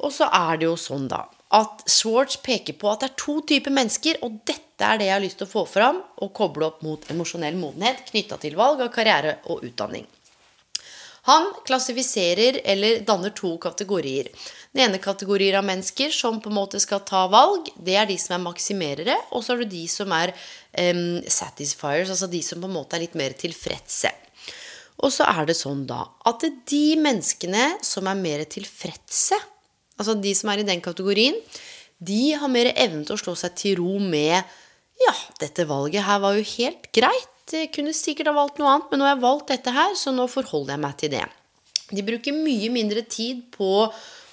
Og 0.01 0.13
så 0.13 0.29
er 0.33 0.57
det 0.57 0.65
jo 0.65 0.77
sånn, 0.79 1.05
da, 1.11 1.27
at 1.53 1.83
Swartz 1.89 2.39
peker 2.41 2.77
på 2.79 2.89
at 2.89 3.03
det 3.03 3.11
er 3.11 3.19
to 3.21 3.35
typer 3.45 3.73
mennesker, 3.75 4.21
og 4.25 4.39
dette 4.49 4.87
er 4.87 4.97
det 4.97 5.09
jeg 5.09 5.17
har 5.17 5.25
lyst 5.25 5.37
til 5.41 5.49
å 5.49 5.51
få 5.51 5.65
fram 5.69 6.01
og 6.23 6.33
koble 6.37 6.71
opp 6.71 6.81
mot 6.85 7.05
emosjonell 7.13 7.57
modenhet 7.59 8.07
knytta 8.09 8.39
til 8.41 8.57
valg 8.57 8.81
av 8.81 8.89
karriere 8.95 9.37
og 9.51 9.65
utdanning. 9.67 10.07
Han 11.29 11.51
klassifiserer 11.67 12.61
eller 12.65 13.03
danner 13.05 13.33
to 13.37 13.53
kategorier. 13.61 14.31
Den 14.73 14.87
ene 14.87 15.01
kategorien 15.01 15.59
av 15.59 15.67
mennesker 15.67 16.09
som 16.15 16.39
på 16.41 16.49
en 16.49 16.57
måte 16.57 16.81
skal 16.81 17.03
ta 17.05 17.27
valg, 17.29 17.69
det 17.77 17.97
er 17.99 18.09
de 18.09 18.17
som 18.21 18.37
er 18.37 18.45
maksimerere. 18.47 19.17
Og 19.29 19.45
så 19.45 19.53
er 19.53 19.63
det 19.63 19.71
de 19.75 19.83
som 19.91 20.13
er 20.17 20.33
um, 20.33 21.19
satisfiers, 21.29 22.09
altså 22.09 22.29
de 22.31 22.41
som 22.45 22.63
på 22.63 22.69
en 22.71 22.77
måte 22.79 22.97
er 22.97 23.05
litt 23.05 23.17
mer 23.19 23.37
tilfredse. 23.37 24.09
Og 25.01 25.13
så 25.13 25.25
er 25.29 25.45
det 25.49 25.57
sånn 25.57 25.85
da 25.89 26.03
at 26.29 26.45
de 26.69 26.85
menneskene 27.01 27.67
som 27.85 28.09
er 28.09 28.17
mer 28.17 28.43
tilfredse, 28.49 29.37
altså 29.97 30.17
de 30.17 30.33
som 30.37 30.51
er 30.53 30.61
i 30.61 30.67
den 30.67 30.81
kategorien, 30.83 31.37
de 32.01 32.33
har 32.37 32.49
mer 32.49 32.71
evne 32.73 33.05
til 33.05 33.17
å 33.17 33.21
slå 33.21 33.35
seg 33.37 33.57
til 33.57 33.77
ro 33.81 33.99
med 34.01 34.41
Ja, 35.01 35.13
dette 35.41 35.65
valget 35.69 36.05
her 36.05 36.21
var 36.21 36.37
jo 36.37 36.45
helt 36.45 36.89
greit. 36.93 37.40
Kunne 37.75 37.93
sikkert 37.95 38.31
ha 38.31 38.35
valgt 38.35 38.59
noe 38.61 38.71
annet, 38.71 38.89
men 38.91 39.01
nå 39.01 39.07
har 39.07 39.15
jeg 39.15 39.25
valgt 39.25 39.51
dette 39.51 39.75
her, 39.75 39.93
så 39.99 40.13
nå 40.15 40.27
forholder 40.31 40.75
jeg 40.75 40.83
meg 40.85 40.97
til 41.01 41.13
det. 41.13 41.25
De 41.91 42.03
bruker 42.07 42.35
mye 42.35 42.69
mindre 42.71 43.03
tid 43.03 43.43
på 43.51 43.71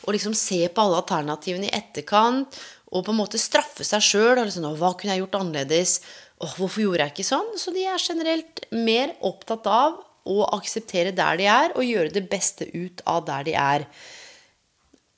å 0.08 0.14
liksom 0.14 0.34
se 0.38 0.60
på 0.70 0.82
alle 0.84 1.00
alternativene 1.02 1.68
i 1.68 1.74
etterkant 1.74 2.58
og 2.88 3.04
på 3.04 3.12
en 3.12 3.18
måte 3.18 3.40
straffe 3.40 3.84
seg 3.84 4.04
sjøl. 4.04 4.38
Liksom, 4.38 4.64
'Hva 4.64 4.94
kunne 4.96 5.14
jeg 5.14 5.24
gjort 5.24 5.40
annerledes?' 5.40 6.00
Åh, 6.40 6.54
'Hvorfor 6.54 6.80
gjorde 6.80 7.02
jeg 7.02 7.12
ikke 7.12 7.32
sånn?' 7.34 7.58
Så 7.58 7.74
de 7.74 7.84
er 7.84 7.98
generelt 7.98 8.60
mer 8.70 9.16
opptatt 9.20 9.66
av 9.66 9.98
å 10.24 10.46
akseptere 10.54 11.14
der 11.14 11.36
de 11.36 11.44
er, 11.44 11.72
og 11.74 11.82
gjøre 11.82 12.12
det 12.12 12.30
beste 12.30 12.68
ut 12.74 13.02
av 13.06 13.24
der 13.26 13.42
de 13.44 13.54
er. 13.54 13.86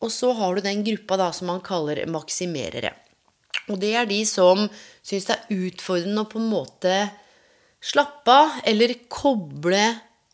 Og 0.01 0.11
så 0.11 0.33
har 0.33 0.55
du 0.55 0.61
den 0.61 0.85
gruppa 0.85 1.17
da 1.17 1.31
som 1.31 1.47
man 1.47 1.61
kaller 1.61 2.07
maksimerere. 2.07 2.95
Og 3.69 3.79
det 3.79 3.95
er 3.95 4.07
de 4.07 4.25
som 4.25 4.69
syns 5.03 5.27
det 5.27 5.37
er 5.37 5.67
utfordrende 5.67 6.25
å 6.25 6.31
på 6.31 6.41
en 6.41 6.51
måte 6.51 7.11
slappe 7.81 8.33
av 8.33 8.61
eller 8.69 8.95
koble 9.09 9.85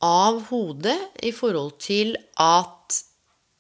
av 0.05 0.43
hodet 0.51 0.99
i 1.25 1.33
forhold 1.35 1.79
til 1.83 2.17
at 2.43 3.03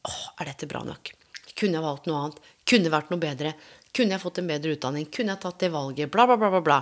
Åh, 0.06 0.26
er 0.38 0.52
dette 0.52 0.68
bra 0.70 0.84
nok? 0.86 1.10
Kunne 1.58 1.80
jeg 1.80 1.82
valgt 1.82 2.04
noe 2.06 2.18
annet? 2.20 2.36
Kunne 2.68 2.92
vært 2.92 3.08
noe 3.10 3.18
bedre? 3.18 3.56
Kunne 3.90 4.14
jeg 4.14 4.22
fått 4.22 4.38
en 4.38 4.50
bedre 4.50 4.76
utdanning? 4.76 5.08
Kunne 5.10 5.34
jeg 5.34 5.42
tatt 5.42 5.64
det 5.64 5.72
valget? 5.74 6.12
Bla, 6.14 6.28
bla, 6.30 6.36
bla, 6.38 6.50
bla. 6.52 6.60
bla. 6.62 6.76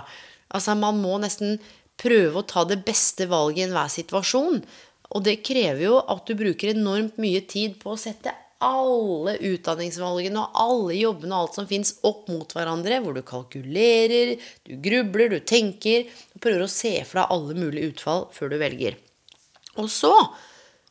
Altså, 0.53 0.75
man 0.77 0.99
må 1.01 1.15
nesten 1.23 1.55
prøve 1.97 2.41
å 2.41 2.45
ta 2.45 2.65
det 2.69 2.83
beste 2.85 3.25
valget 3.31 3.63
i 3.63 3.65
enhver 3.65 3.89
situasjon. 3.89 4.61
Og 5.09 5.25
det 5.25 5.39
krever 5.47 5.87
jo 5.87 5.97
at 6.01 6.29
du 6.29 6.37
bruker 6.37 6.75
enormt 6.75 7.17
mye 7.21 7.41
tid 7.49 7.79
på 7.81 7.95
å 7.95 7.99
sette 7.99 8.35
alle 8.63 9.35
utdanningsvalgene 9.43 10.39
og 10.39 10.59
alle 10.61 10.95
jobbene 10.97 11.35
og 11.35 11.45
alt 11.45 11.57
som 11.59 11.67
fins, 11.69 11.95
opp 12.07 12.29
mot 12.31 12.55
hverandre, 12.55 13.01
hvor 13.03 13.15
du 13.15 13.21
kalkulerer, 13.25 14.35
du 14.63 14.75
grubler, 14.83 15.29
du 15.33 15.39
tenker 15.43 16.07
og 16.07 16.41
prøver 16.43 16.65
å 16.65 16.71
se 16.71 16.93
for 17.03 17.21
deg 17.21 17.35
alle 17.35 17.57
mulige 17.59 17.91
utfall 17.91 18.27
før 18.35 18.53
du 18.53 18.59
velger. 18.61 18.97
Og 19.75 19.89
så 19.91 20.13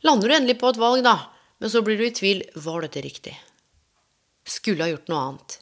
lander 0.04 0.28
du 0.28 0.36
endelig 0.36 0.58
på 0.60 0.70
et 0.70 0.80
valg, 0.80 1.04
da. 1.06 1.16
Men 1.62 1.72
så 1.72 1.80
blir 1.86 1.96
du 1.96 2.04
i 2.04 2.14
tvil. 2.14 2.42
Var 2.60 2.84
dette 2.84 3.04
riktig? 3.04 3.32
Skulle 4.44 4.84
ha 4.84 4.92
gjort 4.92 5.08
noe 5.08 5.22
annet. 5.28 5.60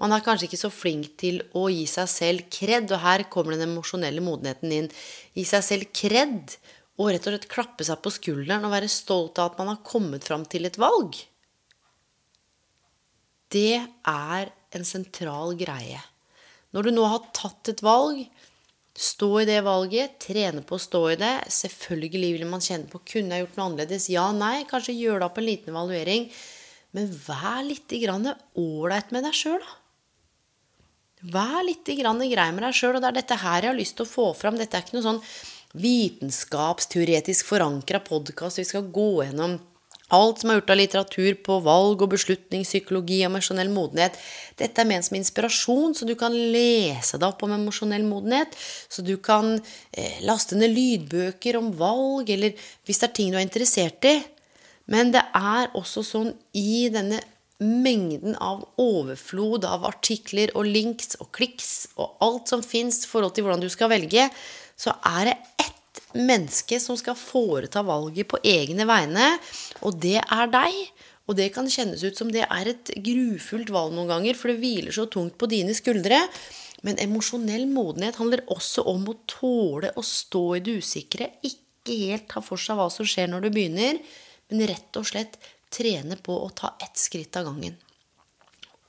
Man 0.00 0.14
er 0.16 0.22
kanskje 0.24 0.48
ikke 0.48 0.58
så 0.58 0.70
flink 0.72 1.12
til 1.20 1.42
å 1.58 1.66
gi 1.70 1.84
seg 1.86 2.08
selv 2.10 2.46
kred, 2.50 2.88
og 2.90 3.04
her 3.04 3.26
kommer 3.30 3.54
den 3.54 3.68
emosjonelle 3.68 4.24
modenheten 4.24 4.72
inn. 4.72 4.88
Gi 5.36 5.44
seg 5.46 5.66
selv 5.66 5.92
kred, 5.94 6.56
og 6.96 7.12
rett 7.12 7.28
og 7.28 7.36
slett 7.36 7.50
klappe 7.52 7.84
seg 7.86 8.00
på 8.02 8.10
skulderen 8.14 8.64
og 8.66 8.72
være 8.72 8.88
stolt 8.90 9.38
av 9.38 9.52
at 9.52 9.60
man 9.60 9.70
har 9.74 9.84
kommet 9.86 10.24
fram 10.26 10.48
til 10.48 10.66
et 10.68 10.80
valg 10.80 11.20
det 13.52 13.82
er 14.08 14.52
en 14.72 14.86
sentral 14.86 15.54
greie. 15.60 16.00
Når 16.72 16.88
du 16.88 16.94
nå 16.94 17.04
har 17.04 17.28
tatt 17.36 17.68
et 17.68 17.82
valg, 17.84 18.22
stå 18.96 19.28
i 19.42 19.48
det 19.48 19.60
valget, 19.64 20.16
trene 20.20 20.62
på 20.64 20.76
å 20.76 20.82
stå 20.82 21.02
i 21.12 21.18
det. 21.20 21.34
Selvfølgelig 21.52 22.32
vil 22.38 22.48
man 22.48 22.64
kjenne 22.64 22.88
på 22.88 23.02
kunne 23.14 23.36
jeg 23.36 23.46
gjort 23.46 23.58
noe 23.58 23.68
annerledes. 23.70 24.08
Ja, 24.12 24.26
nei, 24.36 24.64
kanskje 24.68 24.96
gjør 24.96 25.20
det 25.20 25.28
opp 25.28 25.40
en 25.40 25.48
liten 25.48 25.72
evaluering. 25.72 26.28
Men 26.96 27.08
vær 27.26 27.62
litt 27.64 27.92
ålreit 27.92 29.12
med 29.12 29.24
deg 29.24 29.36
sjøl, 29.36 29.60
da. 29.60 29.78
Vær 31.32 31.60
litt 31.62 31.86
grei 31.86 32.50
med 32.52 32.64
deg 32.66 32.76
sjøl. 32.76 32.96
Og 32.96 33.02
det 33.02 33.10
er 33.12 33.18
dette 33.20 33.40
her 33.44 33.62
jeg 33.62 33.70
har 33.70 33.78
lyst 33.78 33.96
til 33.98 34.08
å 34.08 34.12
få 34.12 34.30
fram. 34.36 34.58
Dette 34.60 34.76
er 34.76 34.84
ikke 34.84 34.98
noe 34.98 35.06
sånn 35.06 35.22
vitenskapsteoretisk 35.72 37.48
forankra 37.48 38.02
podkast. 38.04 38.60
Vi 38.60 38.68
skal 38.68 38.90
gå 38.92 39.10
gjennom 39.22 39.56
Alt 40.12 40.42
som 40.42 40.52
er 40.52 40.58
gjort 40.58 40.72
av 40.74 40.78
litteratur 40.80 41.38
på 41.46 41.58
valg 41.64 42.04
og 42.04 42.12
beslutning, 42.12 42.66
psykologi 42.66 43.22
og 43.22 43.30
emosjonell 43.30 43.72
modenhet. 43.72 44.18
Dette 44.60 44.82
er 44.82 44.88
ment 44.90 45.06
som 45.06 45.16
inspirasjon, 45.16 45.96
så 45.96 46.08
du 46.08 46.14
kan 46.20 46.34
lese 46.34 47.16
deg 47.16 47.28
opp 47.30 47.46
om 47.46 47.54
emosjonell 47.56 48.04
modenhet. 48.04 48.52
Så 48.92 49.04
du 49.06 49.14
kan 49.24 49.54
eh, 49.56 50.20
laste 50.26 50.58
ned 50.60 50.74
lydbøker 50.76 51.56
om 51.60 51.72
valg, 51.80 52.28
eller 52.34 52.52
hvis 52.84 53.00
det 53.00 53.08
er 53.08 53.16
ting 53.16 53.32
du 53.32 53.40
er 53.40 53.46
interessert 53.46 54.04
i. 54.10 54.18
Men 54.92 55.14
det 55.14 55.22
er 55.38 55.72
også 55.78 56.04
sånn 56.04 56.32
i 56.58 56.88
denne 56.92 57.22
mengden 57.62 58.34
av 58.42 58.64
overflod 58.80 59.64
av 59.68 59.86
artikler 59.86 60.50
og 60.58 60.66
links 60.66 61.14
og 61.22 61.30
kliks 61.36 61.70
og 61.94 62.18
alt 62.24 62.50
som 62.50 62.64
fins 62.66 63.04
i 63.04 63.10
forhold 63.10 63.36
til 63.36 63.46
hvordan 63.46 63.62
du 63.62 63.70
skal 63.72 63.92
velge, 63.92 64.26
så 64.76 64.94
er 65.06 65.30
det 65.30 65.36
menneske 66.18 66.78
som 66.82 66.98
skal 66.98 67.18
foreta 67.18 67.82
valget 67.86 68.30
på 68.30 68.40
egne 68.46 68.86
vegne, 68.88 69.32
og 69.82 69.98
det 70.02 70.18
er 70.22 70.52
deg. 70.52 70.82
Og 71.30 71.36
det 71.38 71.52
kan 71.54 71.68
kjennes 71.70 72.02
ut 72.02 72.18
som 72.18 72.32
det 72.34 72.42
er 72.44 72.68
et 72.72 72.90
grufullt 73.04 73.70
valg 73.72 73.94
noen 73.94 74.10
ganger, 74.10 74.36
for 74.38 74.50
det 74.50 74.58
hviler 74.60 74.94
så 74.94 75.06
tungt 75.10 75.38
på 75.38 75.48
dine 75.50 75.74
skuldre. 75.76 76.18
Men 76.82 76.98
emosjonell 77.00 77.68
modenhet 77.70 78.18
handler 78.18 78.42
også 78.50 78.84
om 78.90 79.06
å 79.12 79.18
tåle 79.30 79.92
å 79.94 80.02
stå 80.02 80.42
i 80.58 80.64
det 80.66 80.80
usikre. 80.82 81.30
Ikke 81.46 81.94
helt 82.08 82.28
ta 82.30 82.42
for 82.42 82.60
seg 82.60 82.78
hva 82.78 82.88
som 82.90 83.06
skjer 83.06 83.30
når 83.30 83.46
du 83.46 83.52
begynner, 83.54 84.02
men 84.50 84.66
rett 84.68 84.98
og 84.98 85.06
slett 85.08 85.38
trene 85.72 86.18
på 86.20 86.34
å 86.42 86.50
ta 86.54 86.74
ett 86.82 86.98
skritt 87.00 87.38
av 87.38 87.48
gangen. 87.48 87.78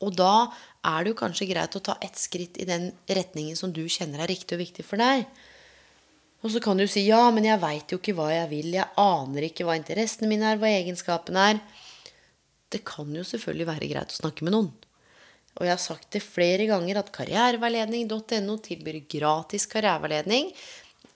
Og 0.03 0.11
da 0.17 0.49
er 0.83 1.03
det 1.03 1.13
jo 1.13 1.19
kanskje 1.21 1.47
greit 1.47 1.77
å 1.77 1.83
ta 1.85 1.95
ett 2.03 2.17
skritt 2.19 2.57
i 2.59 2.67
den 2.67 2.89
retningen 3.07 3.55
som 3.55 3.71
du 3.71 3.85
kjenner 3.87 4.25
er 4.25 4.33
riktig 4.33 4.57
og 4.57 4.63
viktig 4.65 4.85
for 4.87 4.99
deg. 4.99 5.23
Og 6.43 6.51
så 6.51 6.59
kan 6.63 6.79
du 6.79 6.83
si 6.91 7.05
ja, 7.07 7.23
men 7.31 7.47
jeg 7.47 7.61
veit 7.61 7.91
jo 7.93 7.99
ikke 8.01 8.15
hva 8.17 8.27
jeg 8.33 8.49
vil. 8.51 8.73
Jeg 8.75 8.91
aner 8.99 9.47
ikke 9.47 9.63
hva 9.67 9.77
interessene 9.79 10.27
mine 10.27 10.49
er, 10.51 10.59
hva 10.59 10.71
egenskapene 10.71 11.49
er. 11.53 11.61
Det 12.73 12.81
kan 12.87 13.11
jo 13.15 13.23
selvfølgelig 13.27 13.69
være 13.69 13.89
greit 13.91 14.11
å 14.11 14.19
snakke 14.19 14.43
med 14.43 14.55
noen. 14.55 14.71
Og 15.53 15.67
jeg 15.67 15.71
har 15.75 15.81
sagt 15.81 16.09
det 16.15 16.23
flere 16.25 16.65
ganger 16.67 16.99
at 16.99 17.11
karriereveiledning.no 17.15 18.57
tilbyr 18.65 19.03
gratis 19.11 19.67
karriereveiledning. 19.71 20.49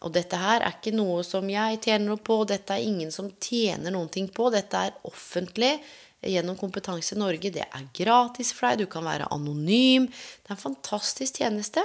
Og 0.05 0.13
dette 0.13 0.37
her 0.37 0.61
er 0.61 0.75
ikke 0.77 0.93
noe 0.93 1.23
som 1.25 1.47
jeg 1.49 1.79
tjener 1.81 2.05
noe 2.05 2.21
på, 2.21 2.43
dette 2.45 2.75
er 2.75 2.85
ingen 2.85 3.09
som 3.13 3.31
tjener 3.41 3.91
noen 3.93 4.11
ting 4.13 4.29
på. 4.29 4.51
Dette 4.53 4.83
er 4.87 4.99
offentlig 5.09 5.73
gjennom 6.21 6.57
Kompetanse 6.59 7.17
Norge. 7.17 7.51
Det 7.53 7.65
er 7.65 7.89
gratis 7.97 8.53
for 8.53 8.69
deg, 8.69 8.85
du 8.85 8.91
kan 8.93 9.05
være 9.07 9.29
anonym. 9.33 10.05
Det 10.05 10.53
er 10.53 10.55
en 10.55 10.61
fantastisk 10.61 11.41
tjeneste. 11.41 11.83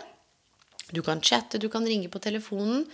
Du 0.92 1.00
kan 1.02 1.24
chatte, 1.24 1.58
du 1.58 1.70
kan 1.72 1.88
ringe 1.88 2.12
på 2.12 2.20
telefonen. 2.20 2.84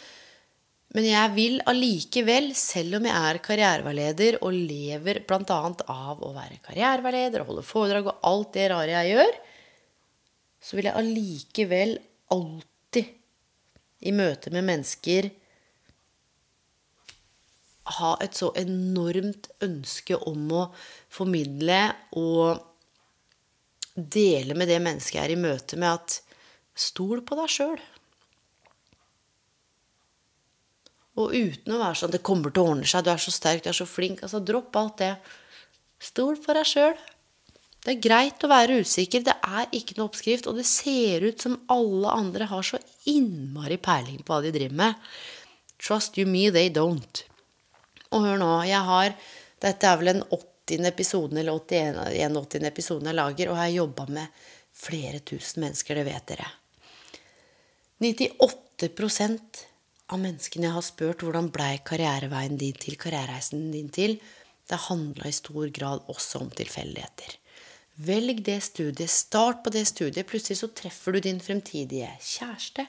Men 0.97 1.05
jeg 1.05 1.33
vil 1.35 1.59
allikevel, 1.69 2.49
selv 2.57 2.97
om 2.99 3.07
jeg 3.09 3.31
er 3.31 3.41
karriereveileder 3.45 4.39
og 4.41 4.55
lever 4.57 5.21
bl.a. 5.29 5.59
av 5.93 6.23
å 6.25 6.31
være 6.33 6.63
karriereveileder 6.65 7.45
og 7.45 7.51
holde 7.53 7.67
foredrag 7.69 8.09
og 8.09 8.25
alt 8.31 8.55
det 8.57 8.69
rare 8.73 8.95
jeg 8.95 9.19
gjør, 9.19 9.37
så 10.65 10.79
vil 10.79 10.89
jeg 10.89 10.99
allikevel 11.03 11.93
alltid 12.35 13.13
i 14.09 14.15
møte 14.15 14.53
med 14.55 14.65
mennesker 14.65 15.29
ha 17.99 18.15
et 18.25 18.37
så 18.37 18.51
enormt 18.59 19.49
ønske 19.65 20.17
om 20.29 20.49
å 20.57 20.65
formidle 21.13 21.83
og 22.21 22.65
dele 23.99 24.57
med 24.57 24.71
det 24.71 24.81
mennesket 24.85 25.19
jeg 25.19 25.25
er 25.27 25.35
i 25.35 25.41
møte 25.41 25.79
med, 25.81 25.97
at 25.97 26.21
stol 26.79 27.25
på 27.27 27.39
deg 27.39 27.53
sjøl. 27.53 27.81
Og 31.19 31.35
uten 31.35 31.75
å 31.75 31.81
være 31.83 31.99
sånn 31.99 32.13
'Det 32.15 32.23
kommer 32.23 32.53
til 32.55 32.63
å 32.63 32.71
ordne 32.73 32.87
seg. 32.87 33.05
Du 33.05 33.11
er 33.11 33.19
så 33.19 33.33
sterk. 33.35 33.63
Du 33.63 33.69
er 33.71 33.79
så 33.79 33.87
flink.' 33.87 34.23
Altså, 34.23 34.45
dropp 34.45 34.77
alt 34.77 34.97
det. 34.99 35.17
Stol 35.99 36.37
på 36.37 36.55
deg 36.55 36.67
sjøl. 36.67 36.97
Det 37.83 37.95
er 37.97 38.03
greit 38.03 38.45
å 38.45 38.51
være 38.51 38.81
usikker. 38.83 39.25
Det 39.25 39.35
er 39.43 39.67
ikke 39.73 39.97
noe 39.97 40.09
oppskrift. 40.09 40.47
Og 40.47 40.57
det 40.59 40.67
ser 40.67 41.25
ut 41.27 41.41
som 41.41 41.61
alle 41.69 42.09
andre 42.11 42.45
har 42.45 42.63
så 42.63 42.79
innmari 43.07 43.79
peiling 43.79 44.23
på 44.23 44.35
hva 44.35 44.43
de 44.43 44.53
driver 44.53 44.75
med. 44.75 44.95
Trust 45.79 46.19
you 46.19 46.27
me, 46.27 46.51
they 46.51 46.71
don't. 46.71 47.23
Og 48.11 48.25
hør 48.25 48.39
nå, 48.39 48.53
jeg 48.67 48.85
har 48.85 49.15
Dette 49.59 49.83
er 49.83 49.97
vel 49.99 50.07
den 50.13 50.23
80. 50.31 50.87
episoden 50.87 51.39
eller 51.41 51.59
81, 51.59 52.37
80. 52.39 52.67
episoden 52.69 53.09
jeg 53.11 53.17
lager, 53.19 53.49
og 53.51 53.57
jeg 53.57 53.65
har 53.65 53.75
jobba 53.75 54.05
med 54.07 54.29
flere 54.79 55.19
tusen 55.19 55.65
mennesker, 55.65 55.99
det 55.99 56.05
vet 56.07 56.29
dere. 56.31 56.47
98 57.99 58.93
av 60.09 60.21
menneskene 60.23 60.69
jeg 60.69 60.77
har 60.77 60.85
spurt 60.87 61.25
hvordan 61.25 61.51
blei 61.53 61.75
karriereveien 61.87 62.57
din 62.61 62.77
til, 62.81 62.97
karrierereisen 63.01 63.71
din 63.75 63.91
til, 63.93 64.17
det 64.69 64.81
handla 64.89 65.29
i 65.29 65.37
stor 65.37 65.69
grad 65.75 66.09
også 66.13 66.43
om 66.45 66.51
tilfeldigheter. 66.53 67.37
Velg 68.09 68.45
det 68.47 68.61
studiet, 68.63 69.11
start 69.11 69.65
på 69.65 69.73
det 69.75 69.85
studiet. 69.91 70.29
Plutselig 70.29 70.61
så 70.61 70.69
treffer 70.71 71.17
du 71.17 71.25
din 71.25 71.41
fremtidige 71.43 72.11
kjæreste. 72.23 72.85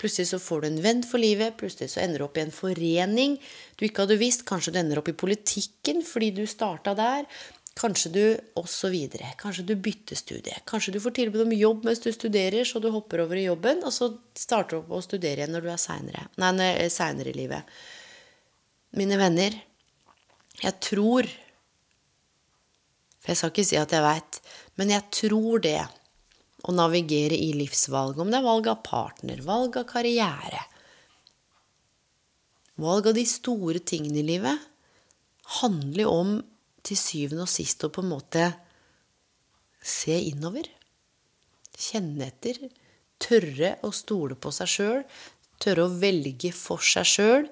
Plutselig 0.00 0.28
så 0.32 0.40
får 0.42 0.60
du 0.60 0.66
en 0.68 0.82
venn 0.84 1.02
for 1.06 1.22
livet. 1.22 1.56
Plutselig 1.56 1.94
så 1.94 2.02
ender 2.02 2.20
du 2.20 2.26
opp 2.26 2.36
i 2.36 2.44
en 2.44 2.52
forening 2.54 3.38
du 3.78 3.86
ikke 3.86 4.04
hadde 4.04 4.18
visst. 4.20 4.44
Kanskje 4.48 4.74
du 4.74 4.80
ender 4.82 5.00
opp 5.00 5.08
i 5.08 5.16
politikken 5.16 6.02
fordi 6.04 6.32
du 6.36 6.44
starta 6.50 6.94
der. 6.98 7.24
Kanskje 7.78 8.10
du 8.12 8.24
osv. 8.60 8.94
Kanskje 9.40 9.64
du 9.64 9.74
bytter 9.80 10.18
studie. 10.18 10.58
Kanskje 10.68 10.92
du 10.92 11.00
får 11.00 11.14
tilbud 11.16 11.46
om 11.46 11.54
jobb 11.56 11.86
mens 11.88 12.02
du 12.04 12.10
studerer, 12.12 12.66
så 12.68 12.82
du 12.82 12.90
hopper 12.92 13.24
over 13.24 13.38
i 13.40 13.46
jobben, 13.46 13.80
og 13.86 13.94
så 13.94 14.10
starter 14.36 14.76
du 14.76 14.80
opp 14.82 14.92
å 14.98 15.04
studere 15.04 15.40
igjen 15.40 15.54
når 15.56 15.64
du 15.64 15.70
er 15.72 16.90
seinere 16.92 17.32
i 17.32 17.36
livet. 17.36 17.72
Mine 19.00 19.16
venner, 19.20 19.56
jeg 20.60 20.78
tror 20.84 21.30
For 23.22 23.30
jeg 23.30 23.38
skal 23.38 23.50
ikke 23.52 23.64
si 23.64 23.76
at 23.78 23.92
jeg 23.94 24.02
veit, 24.02 24.38
men 24.76 24.90
jeg 24.90 25.06
tror 25.14 25.62
det 25.62 25.78
å 26.66 26.72
navigere 26.74 27.38
i 27.38 27.52
livsvalg, 27.54 28.18
om 28.18 28.30
det 28.30 28.40
er 28.40 28.46
valg 28.46 28.68
av 28.70 28.80
partner, 28.82 29.42
valg 29.46 29.78
av 29.78 29.86
karriere 29.88 30.64
Valg 32.82 33.06
av 33.10 33.14
de 33.14 33.24
store 33.28 33.82
tingene 33.84 34.22
i 34.22 34.26
livet 34.26 34.68
handler 35.60 36.02
jo 36.02 36.12
om 36.16 36.30
til 36.86 36.98
syvende 36.98 37.46
og 37.46 37.50
sist 37.50 37.84
å 37.86 37.90
på 37.92 38.02
en 38.02 38.12
måte 38.12 38.46
se 39.82 40.14
innover. 40.30 40.68
Kjenne 41.78 42.28
etter. 42.30 42.58
Tørre 43.22 43.76
å 43.86 43.92
stole 43.94 44.36
på 44.38 44.52
seg 44.54 44.70
sjøl. 44.70 45.02
Tørre 45.62 45.86
å 45.86 45.98
velge 46.02 46.52
for 46.56 46.82
seg 46.82 47.08
sjøl. 47.08 47.50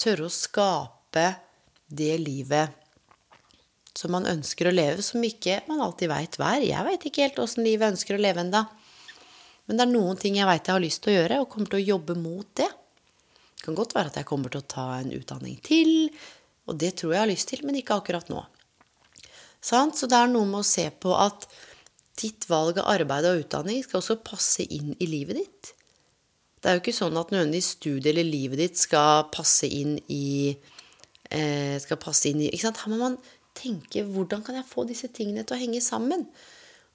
Tørre 0.00 0.28
å 0.28 0.32
skape 0.32 1.26
det 1.92 2.14
livet 2.20 2.78
som 3.96 4.14
man 4.14 4.24
ønsker 4.26 4.68
å 4.68 4.74
leve, 4.74 5.02
som 5.04 5.20
ikke 5.24 5.60
man 5.68 5.82
alltid 5.84 6.08
veit 6.08 6.38
hva 6.40 6.54
er. 6.56 6.64
Jeg 6.64 6.86
veit 6.86 7.02
ikke 7.08 7.26
helt 7.26 7.42
åssen 7.42 7.66
livet 7.66 7.84
jeg 7.84 7.96
ønsker 7.96 8.16
å 8.16 8.22
leve 8.22 8.40
enda. 8.40 8.64
Men 9.68 9.78
det 9.78 9.84
er 9.84 9.92
noen 9.92 10.20
ting 10.20 10.38
jeg 10.38 10.48
veit 10.48 10.66
jeg 10.66 10.74
har 10.74 10.82
lyst 10.82 11.02
til 11.04 11.12
å 11.12 11.18
gjøre, 11.18 11.40
og 11.42 11.50
kommer 11.52 11.70
til 11.70 11.82
å 11.82 11.90
jobbe 11.92 12.16
mot 12.18 12.48
det. 12.58 12.70
Det 13.52 13.66
kan 13.66 13.76
godt 13.78 13.92
være 13.94 14.10
at 14.10 14.18
jeg 14.18 14.28
kommer 14.32 14.52
til 14.52 14.62
å 14.62 14.70
ta 14.74 14.86
en 14.96 15.12
utdanning 15.14 15.60
til, 15.62 15.92
og 16.66 16.78
det 16.80 16.96
tror 16.98 17.14
jeg 17.14 17.22
har 17.22 17.30
lyst 17.30 17.52
til, 17.52 17.62
men 17.66 17.78
ikke 17.78 18.00
akkurat 18.00 18.32
nå. 18.32 18.40
Sant? 19.62 19.98
Så 19.98 20.08
det 20.10 20.18
er 20.18 20.30
noe 20.32 20.48
med 20.48 20.62
å 20.62 20.66
se 20.66 20.88
på 20.90 21.14
at 21.16 21.46
ditt 22.20 22.48
valg 22.50 22.80
av 22.82 22.90
arbeid 22.92 23.28
og 23.28 23.44
utdanning 23.44 23.82
skal 23.84 24.00
også 24.02 24.18
passe 24.24 24.66
inn 24.66 24.92
i 24.98 25.08
livet 25.08 25.38
ditt. 25.38 25.72
Det 26.62 26.70
er 26.70 26.76
jo 26.76 26.82
ikke 26.84 26.94
sånn 26.94 27.18
at 27.18 27.32
nødvendigvis 27.34 27.72
studiet 27.78 28.12
eller 28.12 28.28
livet 28.28 28.60
ditt 28.60 28.78
skal 28.78 29.28
passe 29.34 29.66
inn 29.66 29.96
i 30.12 30.52
eh, 30.52 31.78
skal 31.82 31.98
passe 32.02 32.28
inn 32.30 32.42
i, 32.44 32.50
ikke 32.52 32.68
sant? 32.68 32.82
Her 32.84 32.92
må 32.92 33.00
man 33.00 33.16
tenke 33.58 34.04
hvordan 34.06 34.44
kan 34.46 34.58
jeg 34.58 34.68
få 34.68 34.84
disse 34.88 35.10
tingene 35.14 35.46
til 35.46 35.56
å 35.56 35.62
henge 35.62 35.82
sammen? 35.84 36.26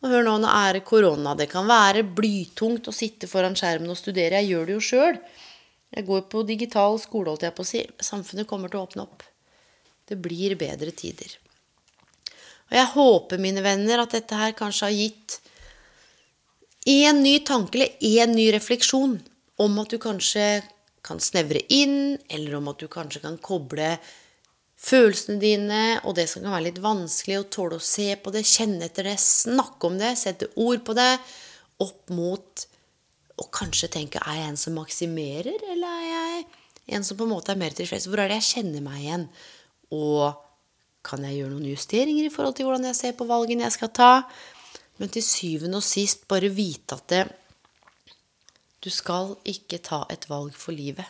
Og 0.04 0.14
hør 0.14 0.28
nå, 0.28 0.36
nå 0.44 0.52
er 0.54 0.78
det 0.78 0.86
korona. 0.88 1.34
Det 1.36 1.50
kan 1.50 1.68
være 1.68 2.06
blytungt 2.06 2.88
å 2.88 2.96
sitte 2.96 3.30
foran 3.30 3.58
skjermen 3.58 3.92
og 3.92 3.98
studere. 3.98 4.44
Jeg 4.44 4.54
gjør 4.54 4.70
det 4.70 4.78
jo 4.78 4.86
sjøl. 4.92 5.20
Jeg 5.98 6.06
går 6.06 6.28
på 6.30 6.44
digital 6.46 7.00
skole, 7.02 7.32
holdt 7.32 7.48
jeg 7.48 7.56
på 7.58 7.66
å 7.66 7.70
si. 7.72 7.82
Samfunnet 8.06 8.48
kommer 8.50 8.72
til 8.72 8.82
å 8.82 8.86
åpne 8.86 9.08
opp. 9.08 9.26
Det 10.08 10.20
blir 10.22 10.54
bedre 10.60 10.94
tider. 10.96 11.34
Og 12.68 12.76
jeg 12.76 12.92
håper, 12.94 13.42
mine 13.42 13.64
venner, 13.64 14.04
at 14.04 14.16
dette 14.16 14.38
her 14.38 14.56
kanskje 14.58 14.90
har 14.90 14.96
gitt 14.96 15.40
én 16.88 17.22
ny 17.24 17.40
tanke 17.48 17.80
eller 17.80 18.24
én 18.24 18.36
ny 18.36 18.48
refleksjon 18.56 19.18
om 19.64 19.82
at 19.82 19.92
du 19.92 19.98
kanskje 20.02 20.48
kan 21.08 21.20
snevre 21.24 21.62
inn, 21.72 22.18
eller 22.30 22.58
om 22.60 22.68
at 22.72 22.80
du 22.82 22.88
kanskje 22.92 23.24
kan 23.24 23.38
koble 23.44 23.96
følelsene 24.78 25.40
dine 25.42 25.84
og 26.04 26.18
det 26.20 26.28
som 26.30 26.44
kan 26.44 26.54
være 26.54 26.68
litt 26.70 26.82
vanskelig, 26.84 27.40
å 27.40 27.50
tåle 27.52 27.80
å 27.80 27.84
se 27.84 28.12
på 28.22 28.34
det, 28.36 28.44
kjenne 28.46 28.90
etter 28.90 29.08
det, 29.10 29.18
snakke 29.22 29.90
om 29.90 29.98
det, 30.00 30.14
sette 30.20 30.52
ord 30.60 30.84
på 30.86 30.96
det, 30.98 31.14
opp 31.84 32.12
mot 32.14 32.68
og 33.38 33.50
kanskje 33.54 33.90
tenke 33.94 34.22
er 34.26 34.40
jeg 34.40 34.52
en 34.52 34.60
som 34.60 34.78
maksimerer, 34.78 35.62
eller 35.74 35.88
er 36.02 36.08
jeg 36.10 36.46
en 36.98 37.06
som 37.06 37.18
på 37.20 37.28
en 37.28 37.36
måte 37.36 37.54
er 37.54 37.60
mer 37.60 37.76
tilfreds? 37.78 38.08
Hvor 38.10 38.22
er 38.24 38.32
det 38.32 38.40
jeg 38.40 38.50
kjenner 38.56 38.86
meg 38.86 39.02
igjen? 39.04 39.26
Og 39.94 40.47
kan 41.08 41.24
jeg 41.26 41.40
gjøre 41.40 41.54
noen 41.56 41.70
justeringer 41.72 42.28
i 42.28 42.32
forhold 42.34 42.58
til 42.58 42.68
hvordan 42.68 42.88
jeg 42.90 43.00
ser 43.00 43.18
på 43.18 43.28
valgene 43.30 43.66
jeg 43.66 43.78
skal 43.78 43.92
ta? 43.96 44.12
Men 44.98 45.12
til 45.14 45.24
syvende 45.24 45.80
og 45.80 45.86
sist 45.86 46.26
bare 46.30 46.50
vite 46.52 46.98
at 46.98 47.06
det, 47.14 47.24
du 48.84 48.90
skal 48.94 49.36
ikke 49.48 49.80
ta 49.84 50.04
et 50.14 50.28
valg 50.30 50.56
for 50.58 50.76
livet. 50.76 51.06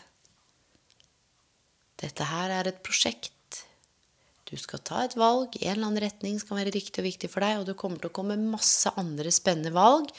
Dette 1.97 2.27
her 2.29 2.53
er 2.53 2.69
et 2.69 2.83
prosjekt. 2.85 3.33
Du 4.47 4.55
skal 4.59 4.83
ta 4.85 5.01
et 5.03 5.17
valg 5.19 5.57
i 5.59 5.65
en 5.65 5.73
eller 5.75 5.89
annen 5.89 6.03
retning 6.05 6.37
som 6.39 6.51
kan 6.51 6.61
være 6.61 6.75
riktig 6.77 7.01
og 7.01 7.07
viktig 7.09 7.31
for 7.31 7.43
deg, 7.43 7.59
og 7.59 7.67
det 7.67 7.77
kommer 7.79 7.99
til 7.99 8.11
å 8.11 8.15
komme 8.15 8.37
masse 8.39 8.91
andre 8.99 9.33
spennende 9.33 9.73
valg 9.75 10.13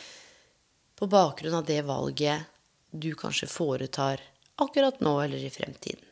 på 0.99 1.09
bakgrunn 1.09 1.61
av 1.61 1.69
det 1.69 1.81
valget 1.87 2.49
du 2.91 3.12
kanskje 3.17 3.49
foretar 3.51 4.21
akkurat 4.59 5.01
nå 5.05 5.14
eller 5.23 5.45
i 5.45 5.53
fremtiden. 5.53 6.08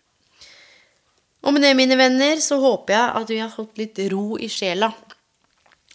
Og 1.44 1.54
med 1.54 1.62
det, 1.62 1.74
mine 1.78 1.98
venner, 1.98 2.40
så 2.42 2.58
håper 2.62 2.96
jeg 2.96 3.12
at 3.20 3.32
vi 3.34 3.42
har 3.42 3.52
fått 3.52 3.76
litt 3.80 3.98
ro 4.12 4.38
i 4.40 4.48
sjela. 4.50 4.90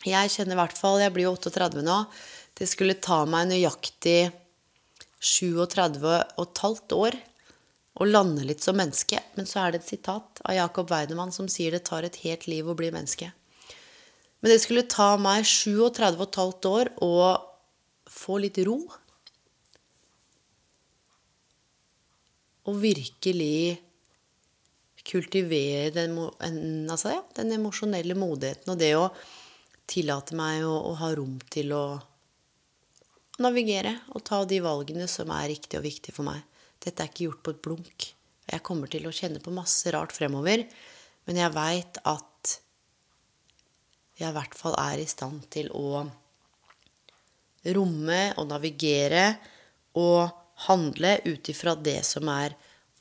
Jeg 0.05 0.31
kjenner 0.33 0.55
i 0.55 0.61
hvert 0.61 0.77
fall 0.77 1.01
Jeg 1.01 1.13
blir 1.13 1.27
jo 1.27 1.35
38 1.35 1.83
nå. 1.85 1.97
Det 2.57 2.67
skulle 2.69 3.01
ta 3.01 3.23
meg 3.29 3.49
nøyaktig 3.51 4.31
37 5.21 6.07
og 6.07 6.45
et 6.45 6.63
halvt 6.63 6.95
år 6.97 7.17
å 8.01 8.07
lande 8.07 8.45
litt 8.47 8.63
som 8.63 8.77
menneske. 8.77 9.19
Men 9.37 9.49
så 9.49 9.61
er 9.61 9.73
det 9.73 9.81
et 9.81 9.91
sitat 9.93 10.41
av 10.45 10.55
Jakob 10.55 10.89
Weidemann 10.91 11.33
som 11.35 11.49
sier 11.51 11.73
det 11.75 11.83
tar 11.89 12.07
et 12.07 12.21
helt 12.23 12.47
liv 12.49 12.67
å 12.67 12.77
bli 12.77 12.91
menneske. 12.93 13.31
Men 14.41 14.53
det 14.53 14.61
skulle 14.63 14.87
ta 14.89 15.13
meg 15.21 15.45
37 15.45 15.77
og 15.83 16.25
et 16.25 16.41
halvt 16.41 16.69
år 16.71 16.91
å 17.05 17.13
få 18.09 18.39
litt 18.41 18.57
ro. 18.65 18.79
Og 22.69 22.77
virkelig 22.81 23.77
kultivere 25.07 25.89
den, 25.95 26.17
altså, 26.89 27.15
ja, 27.15 27.21
den 27.37 27.55
emosjonelle 27.57 28.15
modigheten 28.17 28.73
og 28.73 28.79
det 28.79 28.93
å 28.97 29.09
tillate 29.91 30.37
meg 30.37 30.63
å, 30.65 30.73
å, 30.91 30.95
ha 31.01 31.11
rom 31.17 31.37
til 31.51 31.73
å 31.75 31.85
navigere 33.41 33.97
og 34.13 34.23
ta 34.27 34.43
de 34.47 34.61
valgene 34.63 35.07
som 35.09 35.31
er 35.33 35.49
riktige 35.51 35.81
og 35.81 35.87
viktige 35.87 36.15
for 36.15 36.27
meg. 36.27 36.43
Dette 36.81 37.03
er 37.03 37.11
ikke 37.11 37.27
gjort 37.27 37.43
på 37.45 37.53
et 37.55 37.61
blunk. 37.65 38.07
Jeg 38.51 38.65
kommer 38.65 38.91
til 38.91 39.05
å 39.07 39.13
kjenne 39.15 39.41
på 39.43 39.53
masse 39.53 39.91
rart 39.93 40.13
fremover, 40.15 40.65
men 41.27 41.39
jeg 41.39 41.55
veit 41.55 42.01
at 42.09 42.57
jeg 44.21 44.29
i 44.29 44.35
hvert 44.35 44.57
fall 44.57 44.75
er 44.77 45.01
i 45.01 45.09
stand 45.09 45.47
til 45.53 45.69
å 45.73 46.03
romme 47.75 48.21
og 48.41 48.47
navigere 48.49 49.25
og 49.97 50.29
handle 50.67 51.17
ut 51.25 51.49
ifra 51.49 51.75
det 51.77 52.01
som 52.05 52.29
er 52.33 52.55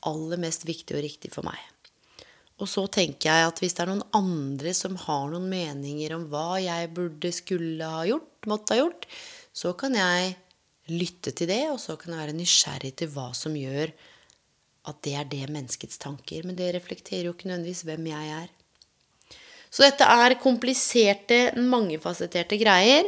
aller 0.09 0.41
mest 0.41 0.65
viktig 0.65 0.97
og 0.97 1.05
riktig 1.05 1.31
for 1.33 1.45
meg. 1.45 1.70
Og 2.61 2.69
så 2.69 2.85
tenker 2.93 3.31
jeg 3.31 3.49
at 3.49 3.59
hvis 3.61 3.73
det 3.73 3.83
er 3.83 3.89
noen 3.89 4.05
andre 4.17 4.73
som 4.77 4.97
har 5.07 5.31
noen 5.31 5.49
meninger 5.49 6.13
om 6.13 6.27
hva 6.29 6.59
jeg 6.61 6.91
burde, 6.93 7.33
skulle 7.33 7.91
ha 7.95 8.05
gjort, 8.05 8.29
måtte 8.49 8.75
ha 8.75 8.83
gjort, 8.83 9.07
så 9.51 9.73
kan 9.77 9.97
jeg 9.97 10.35
lytte 10.91 11.33
til 11.33 11.49
det, 11.49 11.63
og 11.71 11.79
så 11.81 11.97
kan 11.99 12.13
jeg 12.13 12.21
være 12.21 12.37
nysgjerrig 12.37 12.93
til 12.99 13.11
hva 13.13 13.31
som 13.37 13.57
gjør 13.57 13.93
at 14.89 14.97
det 15.05 15.13
er 15.17 15.27
det 15.29 15.49
menneskets 15.53 15.99
tanker. 16.01 16.45
Men 16.45 16.57
det 16.57 16.71
reflekterer 16.75 17.29
jo 17.29 17.35
ikke 17.35 17.49
nødvendigvis 17.49 17.85
hvem 17.87 18.09
jeg 18.11 18.33
er. 18.39 18.49
Så 19.71 19.85
dette 19.85 20.05
er 20.05 20.39
kompliserte, 20.41 21.41
mangefasetterte 21.55 22.57
greier. 22.59 23.07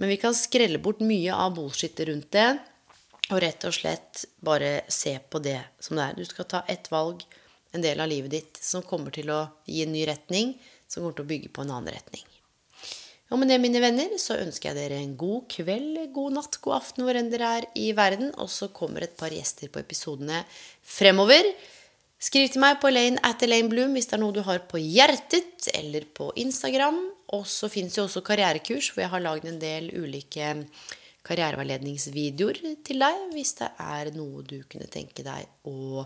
Men 0.00 0.10
vi 0.10 0.18
kan 0.20 0.34
skrelle 0.34 0.80
bort 0.82 1.02
mye 1.04 1.34
av 1.36 1.54
bullshitet 1.56 2.08
rundt 2.08 2.32
det, 2.34 2.48
og 3.30 3.38
rett 3.44 3.64
og 3.68 3.74
slett 3.76 4.24
bare 4.44 4.80
se 4.90 5.14
på 5.30 5.40
det 5.44 5.60
som 5.80 5.98
det 5.98 6.08
er. 6.08 6.16
Du 6.18 6.26
skal 6.26 6.48
ta 6.48 6.62
ett 6.68 6.88
valg, 6.90 7.22
en 7.72 7.84
del 7.84 8.00
av 8.00 8.10
livet 8.10 8.32
ditt, 8.32 8.60
som 8.60 8.84
kommer 8.84 9.14
til 9.14 9.32
å 9.32 9.46
gi 9.68 9.82
en 9.84 9.92
ny 9.94 10.04
retning, 10.08 10.54
som 10.86 11.02
kommer 11.02 11.16
til 11.18 11.26
å 11.26 11.32
bygge 11.32 11.52
på 11.52 11.64
en 11.64 11.74
annen 11.74 11.94
retning. 11.94 12.24
Og 13.32 13.38
med 13.40 13.48
det, 13.48 13.56
mine 13.62 13.80
venner, 13.80 14.10
så 14.20 14.36
ønsker 14.42 14.70
jeg 14.70 14.76
dere 14.76 14.98
en 15.00 15.14
god 15.16 15.46
kveld, 15.48 16.02
god 16.12 16.34
natt, 16.36 16.58
god 16.60 16.82
aften 16.82 17.06
hvor 17.06 17.16
enn 17.16 17.30
dere 17.32 17.52
er 17.62 17.66
i 17.80 17.86
verden. 17.96 18.28
Og 18.36 18.50
så 18.52 18.68
kommer 18.76 19.06
et 19.06 19.16
par 19.16 19.32
gjester 19.32 19.72
på 19.72 19.80
episodene 19.80 20.42
fremover. 20.84 21.48
Skriv 22.22 22.52
til 22.52 22.60
meg 22.62 22.76
på 22.82 22.90
Elaine 22.92 23.22
at 23.24 23.40
Elaine 23.42 23.72
Bloom 23.72 23.96
hvis 23.96 24.10
det 24.10 24.18
er 24.18 24.22
noe 24.22 24.36
du 24.36 24.42
har 24.44 24.60
på 24.68 24.78
hjertet, 24.78 25.70
eller 25.72 26.04
på 26.12 26.28
Instagram. 26.44 27.00
Og 27.32 27.48
så 27.48 27.72
fins 27.72 27.96
jo 27.96 28.04
også 28.04 28.20
karrierekurs, 28.26 28.92
hvor 28.92 29.06
jeg 29.06 29.14
har 29.14 29.24
lagd 29.24 29.48
en 29.48 29.62
del 29.62 29.88
ulike 29.96 30.52
karriereveiledningsvideoer 31.26 32.60
til 32.86 33.02
deg, 33.02 33.20
hvis 33.34 33.54
det 33.60 33.68
er 33.82 34.10
noe 34.16 34.42
du 34.46 34.58
kunne 34.70 34.88
tenke 34.90 35.24
deg 35.26 35.46
å 35.68 36.04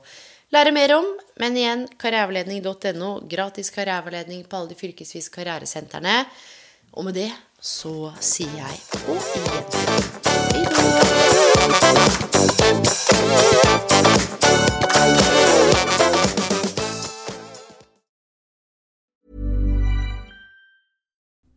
lære 0.55 0.74
mer 0.76 0.96
om. 0.98 1.09
Men 1.40 1.57
igjen, 1.57 1.87
karriereveiledning.no, 2.00 3.11
gratis 3.31 3.72
karriereveiledning 3.74 4.44
på 4.48 4.61
alle 4.61 4.74
de 4.74 4.81
fylkesvise 4.81 5.33
karrieresentrene. 5.35 6.18
Og 6.96 7.09
med 7.09 7.14
det 7.18 7.31
så 7.61 8.12
sier 8.20 8.52
jeg 8.61 8.76
på 8.92 9.16
igjen. 9.40 10.16
Hei 14.96 15.36